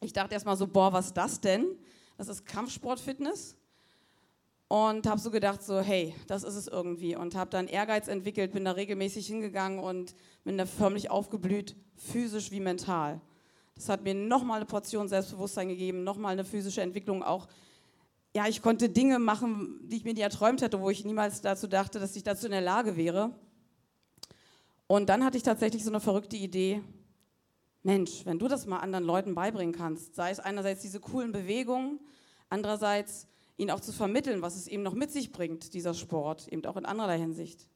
[0.01, 1.65] Ich dachte erstmal so, boah, was ist das denn?
[2.17, 3.55] Das ist Kampfsportfitness.
[4.67, 7.15] Und habe so gedacht, so, hey, das ist es irgendwie.
[7.15, 12.51] Und habe dann Ehrgeiz entwickelt, bin da regelmäßig hingegangen und bin da förmlich aufgeblüht, physisch
[12.51, 13.21] wie mental.
[13.75, 17.47] Das hat mir nochmal eine Portion Selbstbewusstsein gegeben, nochmal eine physische Entwicklung auch
[18.35, 21.67] ja, ich konnte Dinge machen, die ich mir nie erträumt hätte, wo ich niemals dazu
[21.67, 23.33] dachte, dass ich dazu in der Lage wäre.
[24.87, 26.81] Und dann hatte ich tatsächlich so eine verrückte Idee.
[27.81, 32.01] Mensch, wenn du das mal anderen Leuten beibringen kannst, sei es einerseits diese coolen Bewegungen,
[32.49, 33.25] andererseits
[33.57, 36.77] ihnen auch zu vermitteln, was es eben noch mit sich bringt, dieser Sport, eben auch
[36.77, 37.67] in anderer Hinsicht.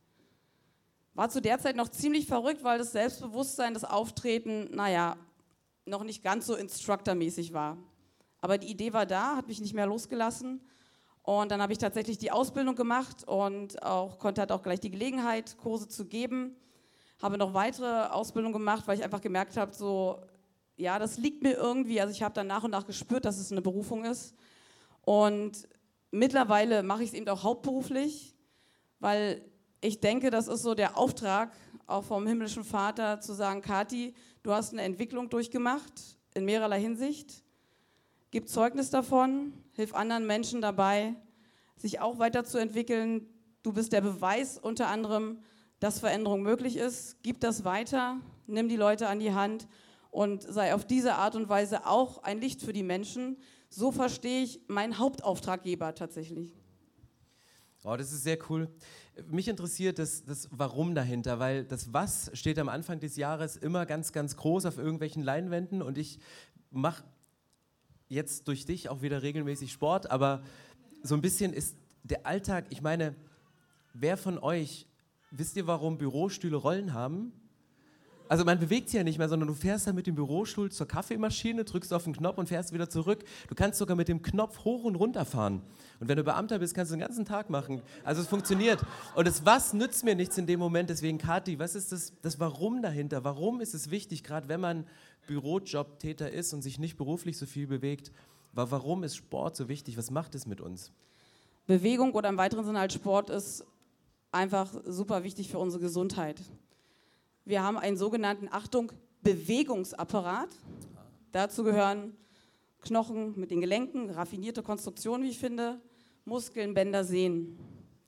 [1.13, 5.17] War zu der Zeit noch ziemlich verrückt, weil das Selbstbewusstsein, das Auftreten, naja,
[5.85, 7.77] noch nicht ganz so instructormäßig war.
[8.41, 10.61] Aber die Idee war da, hat mich nicht mehr losgelassen.
[11.23, 14.91] Und dann habe ich tatsächlich die Ausbildung gemacht und auch, konnte halt auch gleich die
[14.91, 16.55] Gelegenheit, Kurse zu geben.
[17.21, 20.21] Habe noch weitere Ausbildungen gemacht, weil ich einfach gemerkt habe, so,
[20.77, 21.99] ja, das liegt mir irgendwie.
[21.99, 24.33] Also ich habe dann nach und nach gespürt, dass es eine Berufung ist.
[25.01, 25.67] Und
[26.11, 28.35] mittlerweile mache ich es eben auch hauptberuflich,
[28.99, 29.43] weil
[29.81, 31.53] ich denke, das ist so der Auftrag
[31.87, 35.93] auch vom himmlischen Vater zu sagen, Kathi, du hast eine Entwicklung durchgemacht
[36.33, 37.43] in mehrerlei Hinsicht
[38.31, 41.15] Gib Zeugnis davon, hilf anderen Menschen dabei,
[41.77, 43.25] sich auch weiterzuentwickeln.
[43.63, 45.39] Du bist der Beweis unter anderem,
[45.79, 47.17] dass Veränderung möglich ist.
[47.23, 49.67] Gib das weiter, nimm die Leute an die Hand
[50.11, 53.37] und sei auf diese Art und Weise auch ein Licht für die Menschen.
[53.69, 56.53] So verstehe ich meinen Hauptauftraggeber tatsächlich.
[57.83, 58.67] Oh, das ist sehr cool.
[59.27, 63.85] Mich interessiert das, das Warum dahinter, weil das Was steht am Anfang des Jahres immer
[63.85, 66.19] ganz, ganz groß auf irgendwelchen Leinwänden und ich
[66.71, 67.03] mache
[68.09, 70.43] jetzt durch dich auch wieder regelmäßig Sport, aber
[71.03, 73.15] so ein bisschen ist der Alltag, ich meine,
[73.93, 74.87] wer von euch,
[75.31, 77.31] wisst ihr, warum Bürostühle Rollen haben?
[78.29, 80.87] Also man bewegt sich ja nicht mehr, sondern du fährst dann mit dem Bürostuhl zur
[80.87, 83.25] Kaffeemaschine, drückst auf den Knopf und fährst wieder zurück.
[83.49, 85.61] Du kannst sogar mit dem Knopf hoch und runter fahren.
[85.99, 87.81] Und wenn du Beamter bist, kannst du den ganzen Tag machen.
[88.05, 88.79] Also es funktioniert.
[89.15, 90.89] Und das Was nützt mir nichts in dem Moment.
[90.89, 93.25] Deswegen, Kathi, was ist das, das Warum dahinter?
[93.25, 94.85] Warum ist es wichtig, gerade wenn man
[95.29, 98.11] Bürojobtäter ist und sich nicht beruflich so viel bewegt.
[98.53, 99.95] Warum ist Sport so wichtig?
[99.95, 100.91] Was macht es mit uns?
[101.67, 103.63] Bewegung oder im weiteren Sinne als Sport ist
[104.31, 106.41] einfach super wichtig für unsere Gesundheit.
[107.45, 110.49] Wir haben einen sogenannten, Achtung, Bewegungsapparat.
[111.31, 112.15] Dazu gehören
[112.81, 115.81] Knochen mit den Gelenken, raffinierte Konstruktionen, wie ich finde,
[116.25, 117.57] Muskeln, Bänder, Sehnen.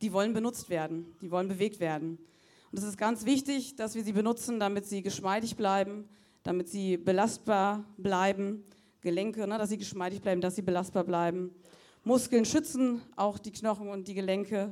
[0.02, 2.18] Die wollen benutzt werden, die wollen bewegt werden.
[2.72, 6.08] Und es ist ganz wichtig, dass wir sie benutzen, damit sie geschmeidig bleiben,
[6.44, 8.64] damit sie belastbar bleiben.
[9.02, 11.54] Gelenke, ne, dass sie geschmeidig bleiben, dass sie belastbar bleiben.
[12.04, 14.72] Muskeln schützen auch die Knochen und die Gelenke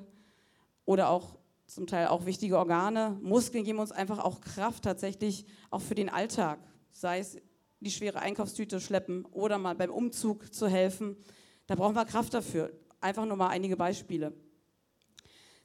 [0.85, 1.35] oder auch
[1.69, 3.17] zum Teil auch wichtige Organe.
[3.21, 6.59] Muskeln geben uns einfach auch Kraft tatsächlich auch für den Alltag,
[6.91, 7.37] sei es
[7.79, 11.15] die schwere Einkaufstüte schleppen oder mal beim Umzug zu helfen.
[11.67, 12.71] Da brauchen wir Kraft dafür.
[12.99, 14.33] Einfach nur mal einige Beispiele.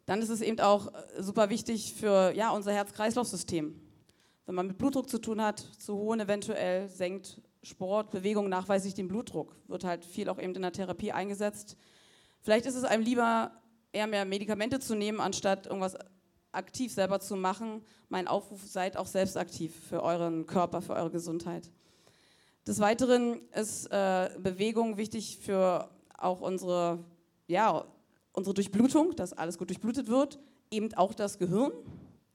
[0.07, 3.81] Dann ist es eben auch super wichtig für ja, unser Herz-Kreislauf-System.
[4.47, 9.09] Wenn man mit Blutdruck zu tun hat, zu hohen eventuell, senkt Sport, Bewegung nachweislich den
[9.09, 9.57] Blutdruck.
[9.67, 11.79] Wird halt viel auch eben in der Therapie eingesetzt.
[12.43, 13.53] Vielleicht ist es einem lieber,
[13.95, 15.97] eher mehr Medikamente zu nehmen, anstatt irgendwas
[16.53, 17.83] aktiv selber zu machen.
[18.09, 21.71] Mein Aufruf, seid auch selbst aktiv für euren Körper, für eure Gesundheit.
[22.67, 27.05] Des Weiteren ist äh, Bewegung wichtig für auch unsere,
[27.47, 27.85] ja,
[28.33, 30.39] unsere Durchblutung, dass alles gut durchblutet wird,
[30.71, 31.73] eben auch das Gehirn.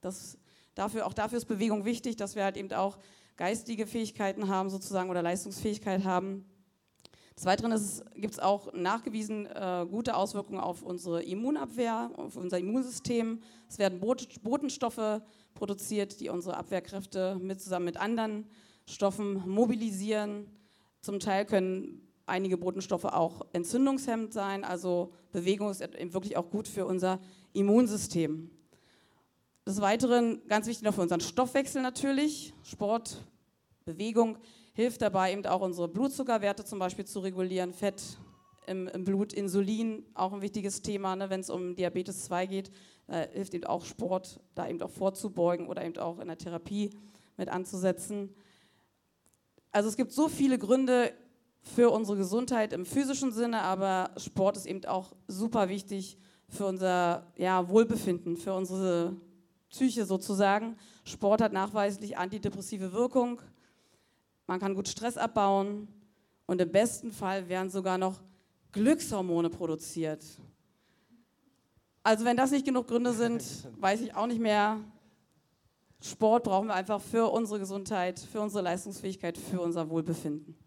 [0.01, 0.37] Das
[0.79, 2.97] Dafür, auch dafür ist Bewegung wichtig, dass wir halt eben auch
[3.35, 6.45] geistige Fähigkeiten haben sozusagen oder Leistungsfähigkeit haben.
[7.39, 7.73] Des Weiteren
[8.15, 13.39] gibt es auch nachgewiesen äh, gute Auswirkungen auf unsere Immunabwehr, auf unser Immunsystem.
[13.69, 15.21] Es werden Botenstoffe
[15.53, 18.45] produziert, die unsere Abwehrkräfte mit, zusammen mit anderen
[18.85, 20.47] Stoffen mobilisieren.
[20.99, 26.85] Zum Teil können einige Botenstoffe auch entzündungshemmend sein, also Bewegung ist wirklich auch gut für
[26.85, 27.21] unser
[27.53, 28.51] Immunsystem.
[29.65, 33.23] Des Weiteren, ganz wichtig noch für unseren Stoffwechsel natürlich, Sport,
[33.85, 34.39] Bewegung
[34.79, 38.01] hilft dabei eben auch unsere Blutzuckerwerte zum Beispiel zu regulieren, Fett
[38.65, 42.71] im, im Blut, Insulin, auch ein wichtiges Thema, ne, wenn es um Diabetes 2 geht,
[43.07, 46.91] da hilft eben auch Sport, da eben auch vorzubeugen oder eben auch in der Therapie
[47.35, 48.33] mit anzusetzen.
[49.73, 51.11] Also es gibt so viele Gründe
[51.61, 57.27] für unsere Gesundheit im physischen Sinne, aber Sport ist eben auch super wichtig für unser
[57.35, 59.17] ja, Wohlbefinden, für unsere
[59.69, 60.77] Psyche sozusagen.
[61.03, 63.41] Sport hat nachweislich antidepressive Wirkung.
[64.49, 65.87] Man kann gut Stress abbauen
[66.47, 68.19] und im besten Fall werden sogar noch
[68.71, 70.25] Glückshormone produziert.
[72.01, 73.43] Also wenn das nicht genug Gründe sind,
[73.79, 74.79] weiß ich auch nicht mehr.
[76.01, 80.57] Sport brauchen wir einfach für unsere Gesundheit, für unsere Leistungsfähigkeit, für unser Wohlbefinden.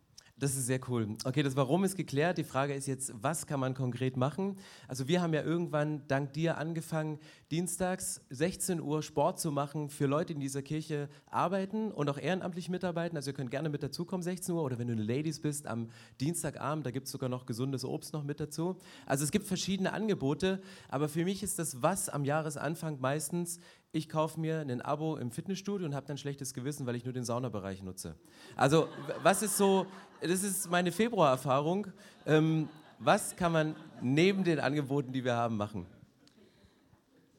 [0.42, 1.07] Das ist sehr cool.
[1.22, 2.37] Okay, das Warum ist geklärt.
[2.37, 4.59] Die Frage ist jetzt, was kann man konkret machen?
[4.88, 7.20] Also wir haben ja irgendwann dank dir angefangen,
[7.52, 12.18] dienstags 16 Uhr Sport zu machen für Leute, die in dieser Kirche arbeiten und auch
[12.18, 13.16] ehrenamtlich mitarbeiten.
[13.16, 14.64] Also ihr könnt gerne mit dazukommen, 16 Uhr.
[14.64, 18.12] Oder wenn du eine Ladies bist, am Dienstagabend, da gibt es sogar noch gesundes Obst
[18.12, 18.81] noch mit dazu.
[19.07, 20.61] Also es gibt verschiedene Angebote.
[20.88, 23.61] Aber für mich ist das Was am Jahresanfang meistens
[23.92, 27.12] ich kaufe mir ein Abo im Fitnessstudio und habe dann schlechtes Gewissen, weil ich nur
[27.12, 28.16] den Saunabereich nutze.
[28.57, 28.88] Also
[29.22, 29.87] was ist so,
[30.22, 31.88] das ist meine Februarerfahrung.
[32.26, 35.87] Ähm, was kann man neben den Angeboten, die wir haben, machen?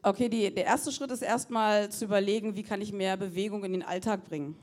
[0.03, 3.71] Okay, die, der erste Schritt ist erstmal zu überlegen, wie kann ich mehr Bewegung in
[3.71, 4.55] den Alltag bringen.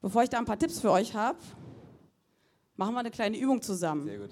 [0.00, 1.38] Bevor ich da ein paar Tipps für euch habe,
[2.76, 4.04] machen wir eine kleine Übung zusammen.
[4.04, 4.30] Sehr gut.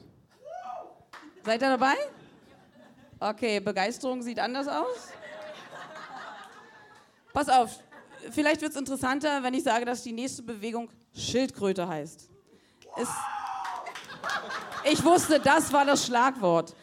[1.44, 1.94] Seid ihr dabei?
[3.18, 5.12] Okay, Begeisterung sieht anders aus.
[7.32, 7.78] Pass auf,
[8.30, 12.28] vielleicht wird es interessanter, wenn ich sage, dass die nächste Bewegung Schildkröte heißt.
[12.96, 13.08] Es,
[14.90, 16.74] ich wusste, das war das Schlagwort.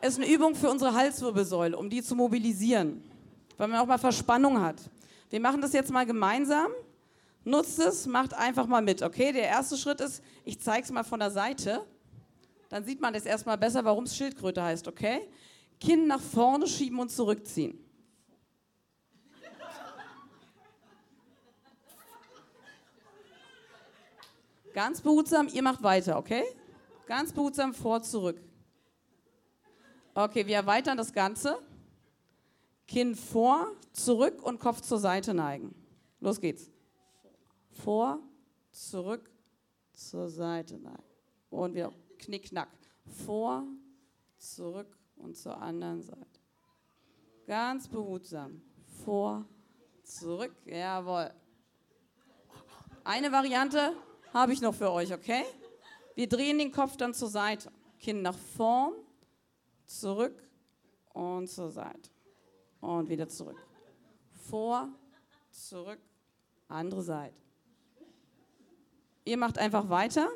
[0.00, 3.02] Es ist eine Übung für unsere Halswirbelsäule, um die zu mobilisieren,
[3.56, 4.76] weil man auch mal Verspannung hat.
[5.30, 6.70] Wir machen das jetzt mal gemeinsam.
[7.44, 9.32] Nutzt es, macht einfach mal mit, okay?
[9.32, 11.84] Der erste Schritt ist, ich zeige es mal von der Seite.
[12.68, 15.28] Dann sieht man das erstmal besser, warum es Schildkröte heißt, okay?
[15.80, 17.78] Kinn nach vorne schieben und zurückziehen.
[24.74, 26.44] Ganz behutsam, ihr macht weiter, okay?
[27.06, 28.40] Ganz behutsam vor, zurück.
[30.14, 31.58] Okay, wir erweitern das Ganze.
[32.86, 35.74] Kinn vor, zurück und Kopf zur Seite neigen.
[36.20, 36.70] Los geht's.
[37.70, 38.18] Vor,
[38.70, 39.30] zurück,
[39.92, 41.02] zur Seite neigen.
[41.50, 42.68] Und wieder knick, knack.
[43.26, 43.64] Vor,
[44.38, 46.40] zurück und zur anderen Seite.
[47.46, 48.60] Ganz behutsam.
[49.04, 49.46] Vor,
[50.02, 50.54] zurück.
[50.66, 51.30] Jawohl.
[53.04, 53.94] Eine Variante,
[54.38, 55.44] habe ich noch für euch, okay?
[56.14, 57.70] Wir drehen den Kopf dann zur Seite.
[57.98, 58.94] Kinn nach vorn,
[59.84, 60.42] zurück
[61.12, 62.10] und zur Seite.
[62.80, 63.56] Und wieder zurück.
[64.48, 64.88] Vor,
[65.50, 65.98] zurück,
[66.68, 67.40] andere Seite.
[69.24, 70.28] Ihr macht einfach weiter.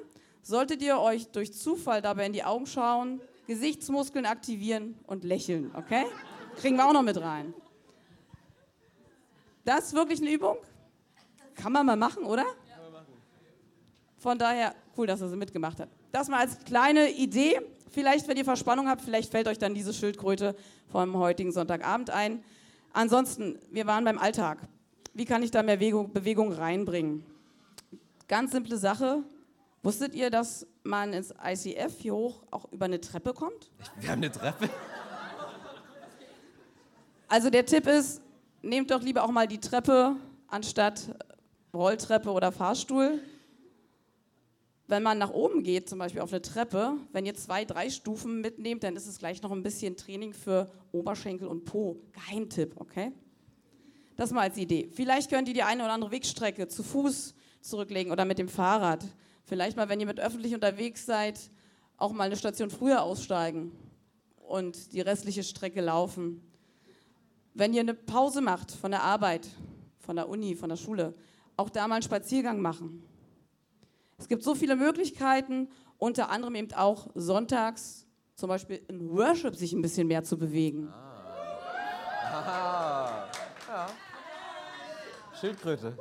[0.43, 6.05] Solltet ihr euch durch Zufall dabei in die Augen schauen, Gesichtsmuskeln aktivieren und lächeln, okay?
[6.57, 7.55] Kriegen wir auch noch mit rein.
[9.65, 10.57] Das ist wirklich eine Übung?
[11.55, 12.45] Kann man mal machen, oder?
[14.23, 15.89] Von daher, cool, dass er sie mitgemacht hat.
[16.13, 17.61] Das mal als kleine Idee.
[17.91, 20.55] Vielleicht, wenn ihr Verspannung habt, vielleicht fällt euch dann diese Schildkröte
[20.93, 22.45] vom heutigen Sonntagabend ein.
[22.93, 24.59] Ansonsten, wir waren beim Alltag.
[25.13, 27.27] Wie kann ich da mehr Bewegung, Bewegung reinbringen?
[28.29, 29.25] Ganz simple Sache.
[29.83, 33.73] Wusstet ihr, dass man ins ICF hier hoch auch über eine Treppe kommt?
[33.99, 34.71] Wir haben eine Treppe.
[37.27, 38.23] Also der Tipp ist,
[38.63, 40.15] nehmt doch lieber auch mal die Treppe
[40.47, 41.09] anstatt
[41.75, 43.19] Rolltreppe oder Fahrstuhl
[44.89, 48.41] wenn man nach oben geht, zum Beispiel auf eine Treppe, wenn ihr zwei, drei Stufen
[48.41, 52.01] mitnehmt, dann ist es gleich noch ein bisschen Training für Oberschenkel und Po.
[52.13, 53.13] Geheimtipp, okay?
[54.17, 54.91] Das mal als Idee.
[54.93, 59.05] Vielleicht könnt ihr die eine oder andere Wegstrecke zu Fuß zurücklegen oder mit dem Fahrrad.
[59.45, 61.39] Vielleicht mal, wenn ihr mit öffentlich unterwegs seid,
[61.97, 63.73] auch mal eine Station früher aussteigen
[64.47, 66.43] und die restliche Strecke laufen.
[67.55, 69.49] Wenn ihr eine Pause macht von der Arbeit,
[70.01, 71.15] von der Uni, von der Schule,
[71.57, 73.03] auch da mal einen Spaziergang machen.
[74.23, 78.07] Es gibt so viele Möglichkeiten, unter anderem eben auch sonntags
[78.37, 80.89] zum Beispiel in Worship sich ein bisschen mehr zu bewegen.
[82.23, 83.29] Ah.
[83.67, 83.87] Ja.
[85.41, 85.99] Schildkröte.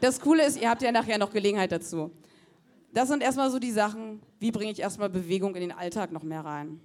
[0.00, 2.12] Das Coole ist, ihr habt ja nachher noch Gelegenheit dazu.
[2.92, 6.22] Das sind erstmal so die Sachen, wie bringe ich erstmal Bewegung in den Alltag noch
[6.22, 6.80] mehr rein.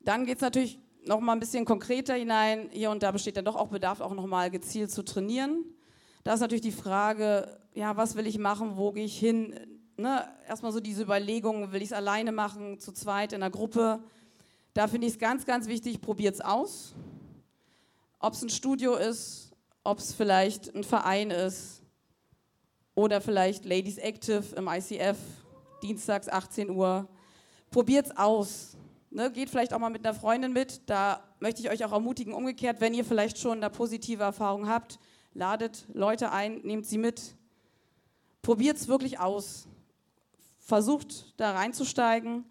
[0.00, 2.70] Dann geht es natürlich noch mal ein bisschen konkreter hinein.
[2.72, 5.66] Hier und da besteht dann doch auch Bedarf, auch noch mal gezielt zu trainieren.
[6.22, 9.54] Da ist natürlich die Frage, ja, was will ich machen, wo gehe ich hin?
[9.96, 10.26] Ne?
[10.48, 14.02] Erstmal so diese Überlegung, will ich es alleine machen, zu zweit, in einer Gruppe?
[14.74, 16.94] Da finde ich es ganz, ganz wichtig, probiert es aus.
[18.18, 19.52] Ob es ein Studio ist,
[19.82, 21.82] ob es vielleicht ein Verein ist
[22.94, 25.16] oder vielleicht Ladies Active im ICF,
[25.82, 27.08] dienstags 18 Uhr.
[27.70, 28.76] Probiert es aus.
[29.10, 30.88] Ne, geht vielleicht auch mal mit einer Freundin mit.
[30.88, 35.00] Da möchte ich euch auch ermutigen, umgekehrt, wenn ihr vielleicht schon eine positive Erfahrung habt,
[35.34, 37.36] ladet Leute ein, nehmt sie mit.
[38.42, 39.68] Probiert es wirklich aus.
[40.58, 42.44] Versucht da reinzusteigen.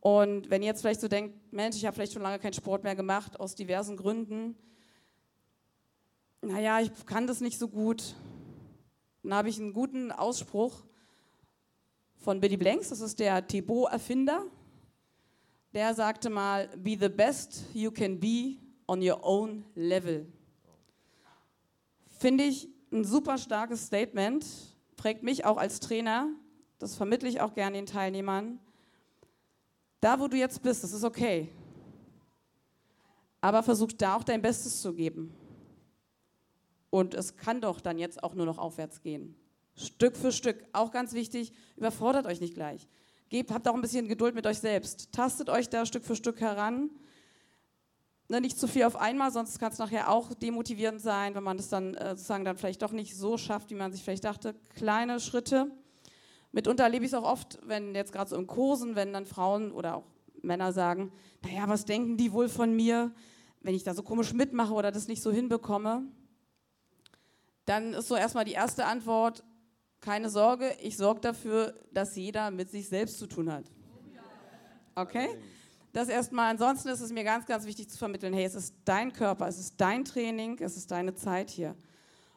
[0.00, 2.84] Und wenn ihr jetzt vielleicht so denkt, Mensch, ich habe vielleicht schon lange keinen Sport
[2.84, 4.54] mehr gemacht, aus diversen Gründen,
[6.42, 8.14] naja, ich kann das nicht so gut,
[9.22, 10.84] dann habe ich einen guten Ausspruch
[12.18, 14.44] von Billy Blanks, das ist der Thibaut-Erfinder.
[15.72, 20.26] Der sagte mal, be the best you can be on your own level.
[22.24, 24.46] Finde ich ein super starkes Statement,
[24.96, 26.30] prägt mich auch als Trainer,
[26.78, 28.60] das vermittle ich auch gerne den Teilnehmern.
[30.00, 31.50] Da, wo du jetzt bist, das ist okay.
[33.42, 35.34] Aber versuch da auch dein Bestes zu geben.
[36.88, 39.36] Und es kann doch dann jetzt auch nur noch aufwärts gehen.
[39.76, 40.64] Stück für Stück.
[40.72, 42.88] Auch ganz wichtig, überfordert euch nicht gleich.
[43.28, 45.12] Gebt, habt auch ein bisschen Geduld mit euch selbst.
[45.12, 46.88] Tastet euch da Stück für Stück heran.
[48.28, 51.58] Ne, nicht zu viel auf einmal, sonst kann es nachher auch demotivierend sein, wenn man
[51.58, 54.54] das dann äh, sozusagen dann vielleicht doch nicht so schafft, wie man sich vielleicht dachte.
[54.74, 55.70] Kleine Schritte.
[56.50, 59.72] Mitunter erlebe ich es auch oft, wenn jetzt gerade so in Kursen, wenn dann Frauen
[59.72, 60.06] oder auch
[60.42, 63.12] Männer sagen, naja, was denken die wohl von mir,
[63.60, 66.06] wenn ich da so komisch mitmache oder das nicht so hinbekomme
[67.64, 69.42] dann ist so erstmal die erste Antwort,
[70.00, 73.64] keine Sorge, ich sorge dafür, dass jeder mit sich selbst zu tun hat.
[74.94, 75.28] Okay?
[75.94, 76.50] Das erstmal.
[76.50, 79.60] Ansonsten ist es mir ganz, ganz wichtig zu vermitteln, hey, es ist dein Körper, es
[79.60, 81.76] ist dein Training, es ist deine Zeit hier.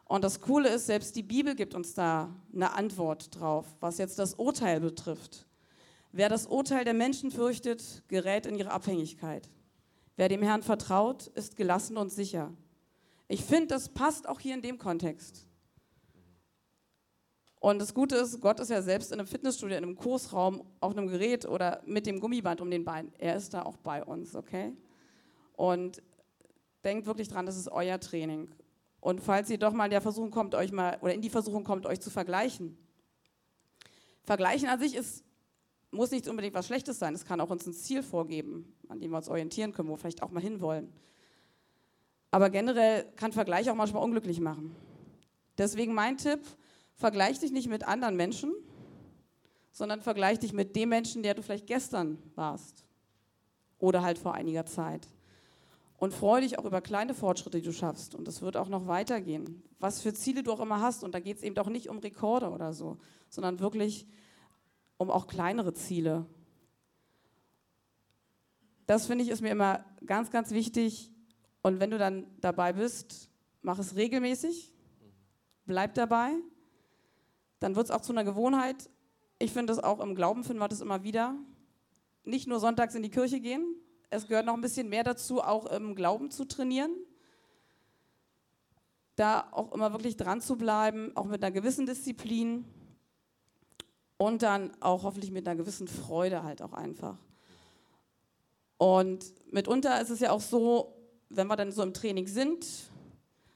[0.06, 4.20] Und das Coole ist, selbst die Bibel gibt uns da eine Antwort drauf, was jetzt
[4.20, 5.48] das Urteil betrifft.
[6.12, 9.50] Wer das Urteil der Menschen fürchtet, gerät in ihre Abhängigkeit.
[10.18, 12.54] Wer dem Herrn vertraut, ist gelassen und sicher.
[13.28, 15.48] Ich finde, das passt auch hier in dem Kontext.
[17.68, 20.96] Und das Gute ist, Gott ist ja selbst in einem Fitnessstudio, in einem Kursraum, auf
[20.96, 23.12] einem Gerät oder mit dem Gummiband um den Bein.
[23.18, 24.72] Er ist da auch bei uns, okay?
[25.52, 26.02] Und
[26.86, 28.48] denkt wirklich dran, das ist euer Training.
[29.02, 31.66] Und falls ihr doch mal in der Versuchung kommt, euch mal oder in die Versuchung
[31.66, 32.78] kommt, euch zu vergleichen.
[34.24, 35.26] Vergleichen an sich ist,
[35.92, 37.14] muss nicht unbedingt was Schlechtes sein.
[37.16, 39.98] Es kann auch uns ein Ziel vorgeben, an dem wir uns orientieren können, wo wir
[39.98, 40.94] vielleicht auch mal hinwollen.
[42.32, 44.74] Aber generell kann Vergleich auch manchmal unglücklich machen.
[45.58, 46.40] Deswegen mein Tipp,
[46.98, 48.54] vergleich dich nicht mit anderen Menschen,
[49.72, 52.86] sondern vergleich dich mit dem Menschen, der du vielleicht gestern warst
[53.80, 55.08] oder halt vor einiger Zeit.
[56.00, 58.14] Und freue dich auch über kleine Fortschritte, die du schaffst.
[58.14, 59.64] Und das wird auch noch weitergehen.
[59.80, 61.04] Was für Ziele du auch immer hast.
[61.04, 62.98] Und da geht es eben auch nicht um Rekorde oder so,
[63.30, 64.06] sondern wirklich
[64.98, 66.28] um auch kleinere Ziele.
[68.86, 71.12] Das finde ich ist mir immer ganz, ganz wichtig,
[71.68, 73.30] und wenn du dann dabei bist,
[73.62, 74.74] mach es regelmäßig,
[75.66, 76.32] bleib dabei,
[77.60, 78.90] dann wird es auch zu einer Gewohnheit.
[79.40, 81.36] Ich finde das auch im Glauben, finden wir das immer wieder.
[82.24, 83.76] Nicht nur sonntags in die Kirche gehen,
[84.10, 86.92] es gehört noch ein bisschen mehr dazu, auch im Glauben zu trainieren.
[89.16, 92.66] Da auch immer wirklich dran zu bleiben, auch mit einer gewissen Disziplin
[94.18, 97.18] und dann auch hoffentlich mit einer gewissen Freude halt auch einfach.
[98.78, 100.94] Und mitunter ist es ja auch so,
[101.30, 102.66] wenn wir dann so im Training sind,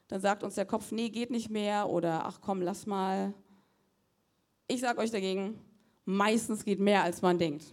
[0.07, 3.33] dann sagt uns der Kopf, nee, geht nicht mehr oder ach komm, lass mal.
[4.71, 5.59] Ich sage euch dagegen,
[6.05, 7.65] meistens geht mehr, als man denkt.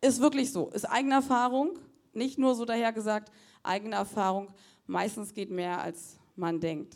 [0.00, 1.76] Ist wirklich so, ist eigene Erfahrung,
[2.12, 3.32] nicht nur so dahergesagt,
[3.64, 4.54] eigene Erfahrung,
[4.86, 6.94] meistens geht mehr, als man denkt.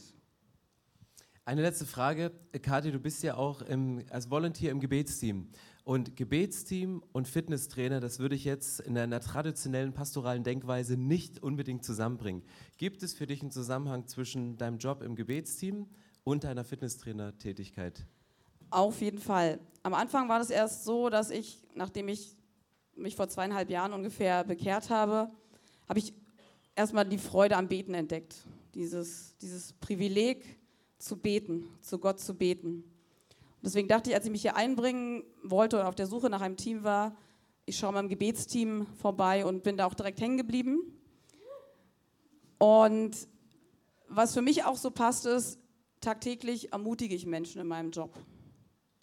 [1.44, 2.31] Eine letzte Frage.
[2.62, 5.49] Kathi, du bist ja auch im, als Volunteer im Gebetsteam.
[5.83, 11.85] Und Gebetsteam und Fitnesstrainer, das würde ich jetzt in einer traditionellen pastoralen Denkweise nicht unbedingt
[11.85, 12.44] zusammenbringen.
[12.77, 15.88] Gibt es für dich einen Zusammenhang zwischen deinem Job im Gebetsteam
[16.23, 18.06] und deiner Fitnesstrainer-Tätigkeit?
[18.71, 19.60] Auf jeden Fall.
[19.83, 22.37] Am Anfang war das erst so, dass ich, nachdem ich
[22.96, 25.31] mich vor zweieinhalb Jahren ungefähr bekehrt habe,
[25.88, 26.14] habe ich
[26.75, 28.35] erstmal die Freude am Beten entdeckt.
[28.75, 30.44] Dieses, dieses Privileg
[30.98, 32.85] zu beten, zu Gott zu beten.
[33.62, 36.56] Deswegen dachte ich, als ich mich hier einbringen wollte oder auf der Suche nach einem
[36.56, 37.17] Team war,
[37.64, 40.79] ich schaue im Gebetsteam vorbei und bin da auch direkt hängen geblieben.
[42.58, 43.17] Und
[44.08, 45.58] was für mich auch so passt, ist,
[46.00, 48.14] tagtäglich ermutige ich Menschen in meinem Job.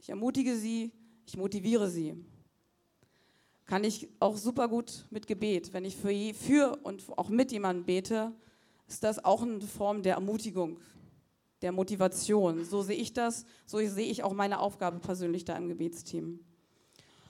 [0.03, 0.91] Ich ermutige sie,
[1.25, 2.21] ich motiviere sie.
[3.63, 5.71] Kann ich auch super gut mit Gebet.
[5.71, 8.33] Wenn ich für, für und auch mit jemandem bete,
[8.85, 10.77] ist das auch eine Form der Ermutigung,
[11.61, 12.65] der Motivation.
[12.65, 16.41] So sehe ich das, so sehe ich auch meine Aufgabe persönlich da im Gebetsteam.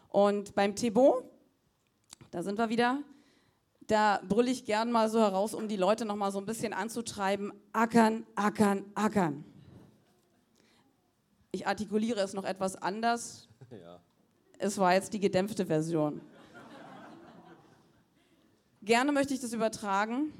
[0.09, 1.29] Und beim Thebo,
[2.31, 3.03] da sind wir wieder,
[3.85, 6.73] da brülle ich gern mal so heraus, um die Leute noch mal so ein bisschen
[6.73, 9.45] anzutreiben, ackern, ackern, ackern.
[11.55, 13.47] Ich artikuliere es noch etwas anders.
[13.71, 13.99] Ja.
[14.59, 16.21] Es war jetzt die gedämpfte Version.
[18.83, 20.31] Gerne möchte ich das übertragen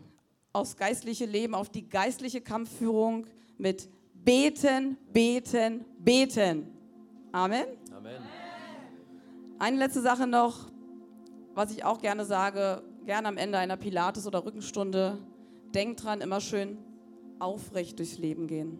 [0.51, 3.25] aufs geistliche Leben, auf die geistliche Kampfführung
[3.57, 6.67] mit Beten, Beten, Beten.
[7.31, 7.65] Amen.
[7.91, 8.21] Amen.
[9.57, 10.69] Eine letzte Sache noch,
[11.55, 15.17] was ich auch gerne sage, gerne am Ende einer Pilates- oder Rückenstunde.
[15.73, 16.77] Denkt dran, immer schön
[17.39, 18.77] aufrecht durchs Leben gehen.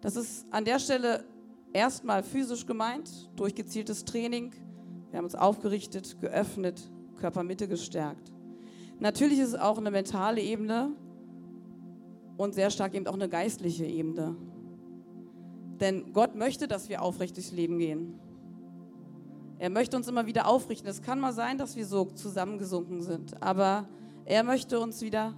[0.00, 1.24] Das ist an der Stelle
[1.72, 4.52] erstmal physisch gemeint, durch gezieltes Training.
[5.10, 8.32] Wir haben uns aufgerichtet, geöffnet, Körpermitte gestärkt.
[8.98, 10.92] Natürlich ist es auch eine mentale Ebene
[12.36, 14.36] und sehr stark eben auch eine geistliche Ebene.
[15.80, 18.18] Denn Gott möchte, dass wir aufrecht durchs Leben gehen.
[19.58, 20.88] Er möchte uns immer wieder aufrichten.
[20.88, 23.88] Es kann mal sein, dass wir so zusammengesunken sind, aber
[24.24, 25.34] er möchte uns wieder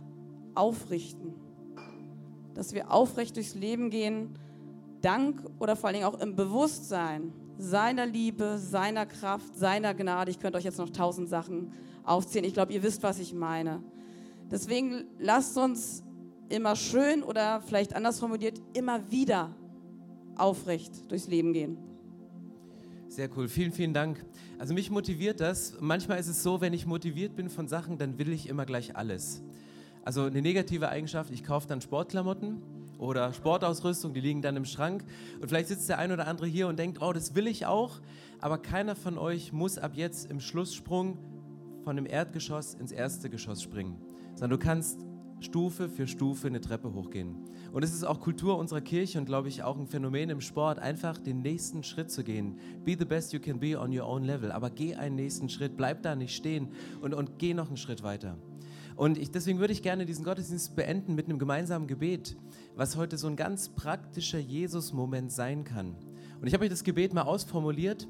[0.54, 1.34] aufrichten.
[2.54, 4.38] Dass wir aufrecht durchs Leben gehen
[5.02, 10.30] dank oder vor allen Dingen auch im Bewusstsein seiner Liebe, seiner Kraft, seiner Gnade.
[10.30, 11.72] Ich könnte euch jetzt noch tausend Sachen
[12.04, 12.44] aufzählen.
[12.44, 13.82] Ich glaube, ihr wisst, was ich meine.
[14.50, 16.02] Deswegen lasst uns
[16.48, 19.54] immer schön oder vielleicht anders formuliert, immer wieder
[20.36, 21.78] aufrecht durchs Leben gehen.
[23.08, 24.24] Sehr cool, vielen, vielen Dank.
[24.58, 25.74] Also mich motiviert das.
[25.80, 28.96] Manchmal ist es so, wenn ich motiviert bin von Sachen, dann will ich immer gleich
[28.96, 29.42] alles.
[30.04, 32.62] Also eine negative Eigenschaft, ich kaufe dann Sportklamotten
[33.02, 35.04] oder Sportausrüstung, die liegen dann im Schrank.
[35.40, 38.00] Und vielleicht sitzt der ein oder andere hier und denkt, oh, das will ich auch.
[38.40, 41.18] Aber keiner von euch muss ab jetzt im Schlusssprung
[41.84, 43.96] von dem Erdgeschoss ins erste Geschoss springen.
[44.34, 45.00] Sondern du kannst
[45.40, 47.34] Stufe für Stufe eine Treppe hochgehen.
[47.72, 50.78] Und es ist auch Kultur unserer Kirche und glaube ich auch ein Phänomen im Sport,
[50.78, 52.58] einfach den nächsten Schritt zu gehen.
[52.84, 54.52] Be the best you can be on your own level.
[54.52, 56.68] Aber geh einen nächsten Schritt, bleib da nicht stehen
[57.00, 58.38] und, und geh noch einen Schritt weiter.
[58.96, 62.36] Und ich, deswegen würde ich gerne diesen Gottesdienst beenden mit einem gemeinsamen Gebet,
[62.76, 65.96] was heute so ein ganz praktischer Jesus-Moment sein kann.
[66.40, 68.08] Und ich habe euch das Gebet mal ausformuliert.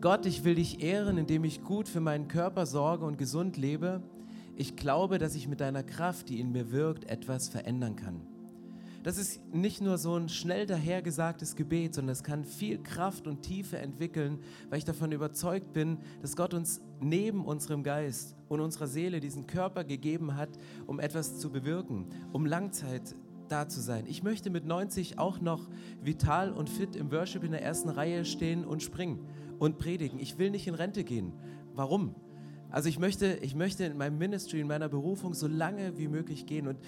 [0.00, 4.02] Gott, ich will dich ehren, indem ich gut für meinen Körper sorge und gesund lebe.
[4.56, 8.31] Ich glaube, dass ich mit deiner Kraft, die in mir wirkt, etwas verändern kann.
[9.02, 13.42] Das ist nicht nur so ein schnell dahergesagtes Gebet, sondern es kann viel Kraft und
[13.42, 14.38] Tiefe entwickeln,
[14.70, 19.48] weil ich davon überzeugt bin, dass Gott uns neben unserem Geist und unserer Seele diesen
[19.48, 20.50] Körper gegeben hat,
[20.86, 23.16] um etwas zu bewirken, um Langzeit
[23.48, 24.06] da zu sein.
[24.06, 25.68] Ich möchte mit 90 auch noch
[26.00, 29.26] vital und fit im Worship in der ersten Reihe stehen und springen
[29.58, 30.20] und predigen.
[30.20, 31.32] Ich will nicht in Rente gehen.
[31.74, 32.14] Warum?
[32.70, 36.46] Also ich möchte, ich möchte in meinem Ministry, in meiner Berufung so lange wie möglich
[36.46, 36.66] gehen.
[36.66, 36.78] Und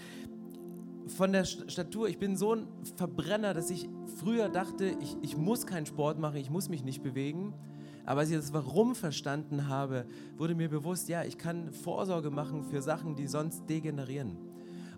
[1.06, 3.88] von der Statur, ich bin so ein Verbrenner, dass ich
[4.18, 7.54] früher dachte, ich, ich muss keinen Sport machen, ich muss mich nicht bewegen.
[8.06, 12.64] Aber als ich das Warum verstanden habe, wurde mir bewusst, ja, ich kann Vorsorge machen
[12.64, 14.36] für Sachen, die sonst degenerieren.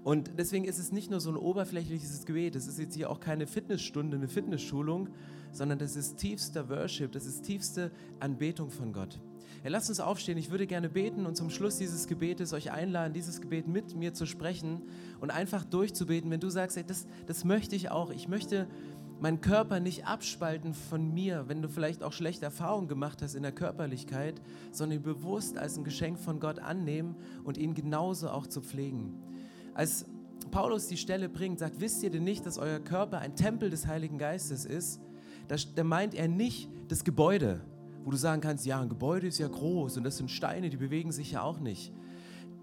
[0.02, 3.18] Und deswegen ist es nicht nur so ein oberflächliches Gebet, es ist jetzt hier auch
[3.18, 5.08] keine Fitnessstunde, eine Fitnessschulung,
[5.52, 7.90] sondern das ist tiefster Worship, das ist tiefste
[8.20, 9.18] Anbetung von Gott.
[9.66, 10.38] Ja, lasst uns aufstehen.
[10.38, 14.14] Ich würde gerne beten und zum Schluss dieses Gebetes euch einladen, dieses Gebet mit mir
[14.14, 14.80] zu sprechen
[15.18, 16.30] und einfach durchzubeten.
[16.30, 18.10] Wenn du sagst, ey, das, das möchte ich auch.
[18.10, 18.68] Ich möchte
[19.18, 23.42] meinen Körper nicht abspalten von mir, wenn du vielleicht auch schlechte Erfahrungen gemacht hast in
[23.42, 24.40] der Körperlichkeit,
[24.70, 29.20] sondern ihn bewusst als ein Geschenk von Gott annehmen und ihn genauso auch zu pflegen.
[29.74, 30.06] Als
[30.52, 33.88] Paulus die Stelle bringt, sagt, wisst ihr denn nicht, dass euer Körper ein Tempel des
[33.88, 35.00] Heiligen Geistes ist?
[35.48, 37.62] Da meint er nicht das Gebäude,
[38.06, 40.76] wo du sagen kannst, ja, ein Gebäude ist ja groß und das sind Steine, die
[40.76, 41.92] bewegen sich ja auch nicht.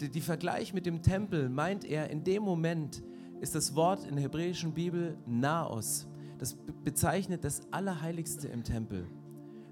[0.00, 3.02] Die, die Vergleich mit dem Tempel meint er, in dem Moment
[3.42, 6.06] ist das Wort in der hebräischen Bibel Naos.
[6.38, 9.06] Das bezeichnet das Allerheiligste im Tempel.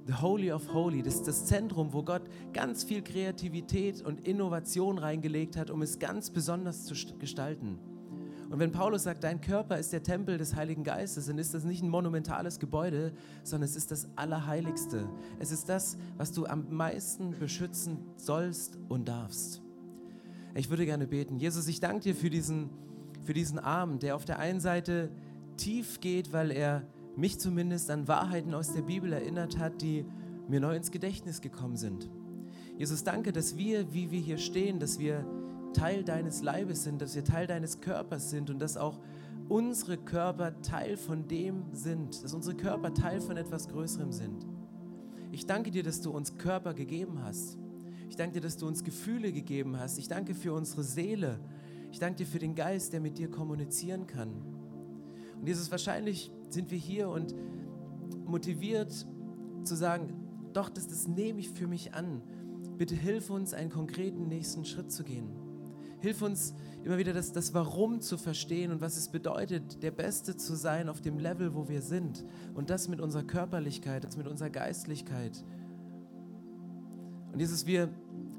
[0.07, 4.99] The Holy of Holy, das ist das Zentrum, wo Gott ganz viel Kreativität und Innovation
[4.99, 7.79] reingelegt hat, um es ganz besonders zu gestalten.
[8.53, 11.65] Und wenn Paulus sagt, dein Körper ist der Tempel des Heiligen Geistes, dann ist das
[11.65, 15.09] nicht ein monumentales Gebäude, sondern es ist das Allerheiligste.
[15.39, 19.63] Es ist das, was du am meisten beschützen sollst und darfst.
[20.55, 21.39] Ich würde gerne beten.
[21.39, 22.69] Jesus, ich danke dir für diesen,
[23.25, 25.09] für diesen Abend, der auf der einen Seite
[25.57, 26.83] tief geht, weil er
[27.17, 30.05] mich zumindest an Wahrheiten aus der Bibel erinnert hat, die
[30.47, 32.11] mir neu ins Gedächtnis gekommen sind.
[32.77, 35.25] Jesus, danke, dass wir, wie wir hier stehen, dass wir
[35.73, 39.01] Teil deines Leibes sind, dass wir Teil deines Körpers sind und dass auch
[39.49, 44.47] unsere Körper Teil von dem sind, dass unsere Körper Teil von etwas Größerem sind.
[45.31, 47.59] Ich danke dir, dass du uns Körper gegeben hast.
[48.09, 49.99] Ich danke dir, dass du uns Gefühle gegeben hast.
[49.99, 51.41] Ich danke für unsere Seele.
[51.91, 54.31] Ich danke dir für den Geist, der mit dir kommunizieren kann.
[55.41, 57.35] Und Jesus, wahrscheinlich sind wir hier und
[58.27, 59.07] motiviert
[59.65, 60.13] zu sagen,
[60.53, 62.23] doch, das, das nehme ich für mich an.
[62.77, 65.42] Bitte hilf uns, einen konkreten nächsten Schritt zu gehen.
[66.03, 66.53] Hilf uns
[66.85, 70.89] immer wieder das, das Warum zu verstehen und was es bedeutet, der Beste zu sein
[70.89, 72.25] auf dem Level, wo wir sind.
[72.55, 75.45] Und das mit unserer Körperlichkeit, das mit unserer Geistlichkeit.
[77.33, 77.89] Und Jesus, wir,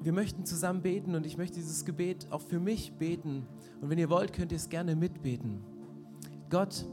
[0.01, 3.47] wir möchten zusammen beten und ich möchte dieses Gebet auch für mich beten.
[3.80, 5.61] Und wenn ihr wollt, könnt ihr es gerne mitbeten.
[6.49, 6.86] Gott,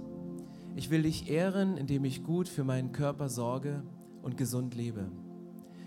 [0.76, 3.82] ich will dich ehren, indem ich gut für meinen Körper sorge
[4.22, 5.10] und gesund lebe.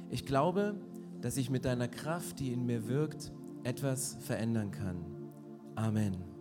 [0.09, 0.75] Ich glaube,
[1.21, 3.31] dass ich mit deiner Kraft, die in mir wirkt,
[3.63, 5.05] etwas verändern kann.
[5.75, 6.32] Amen.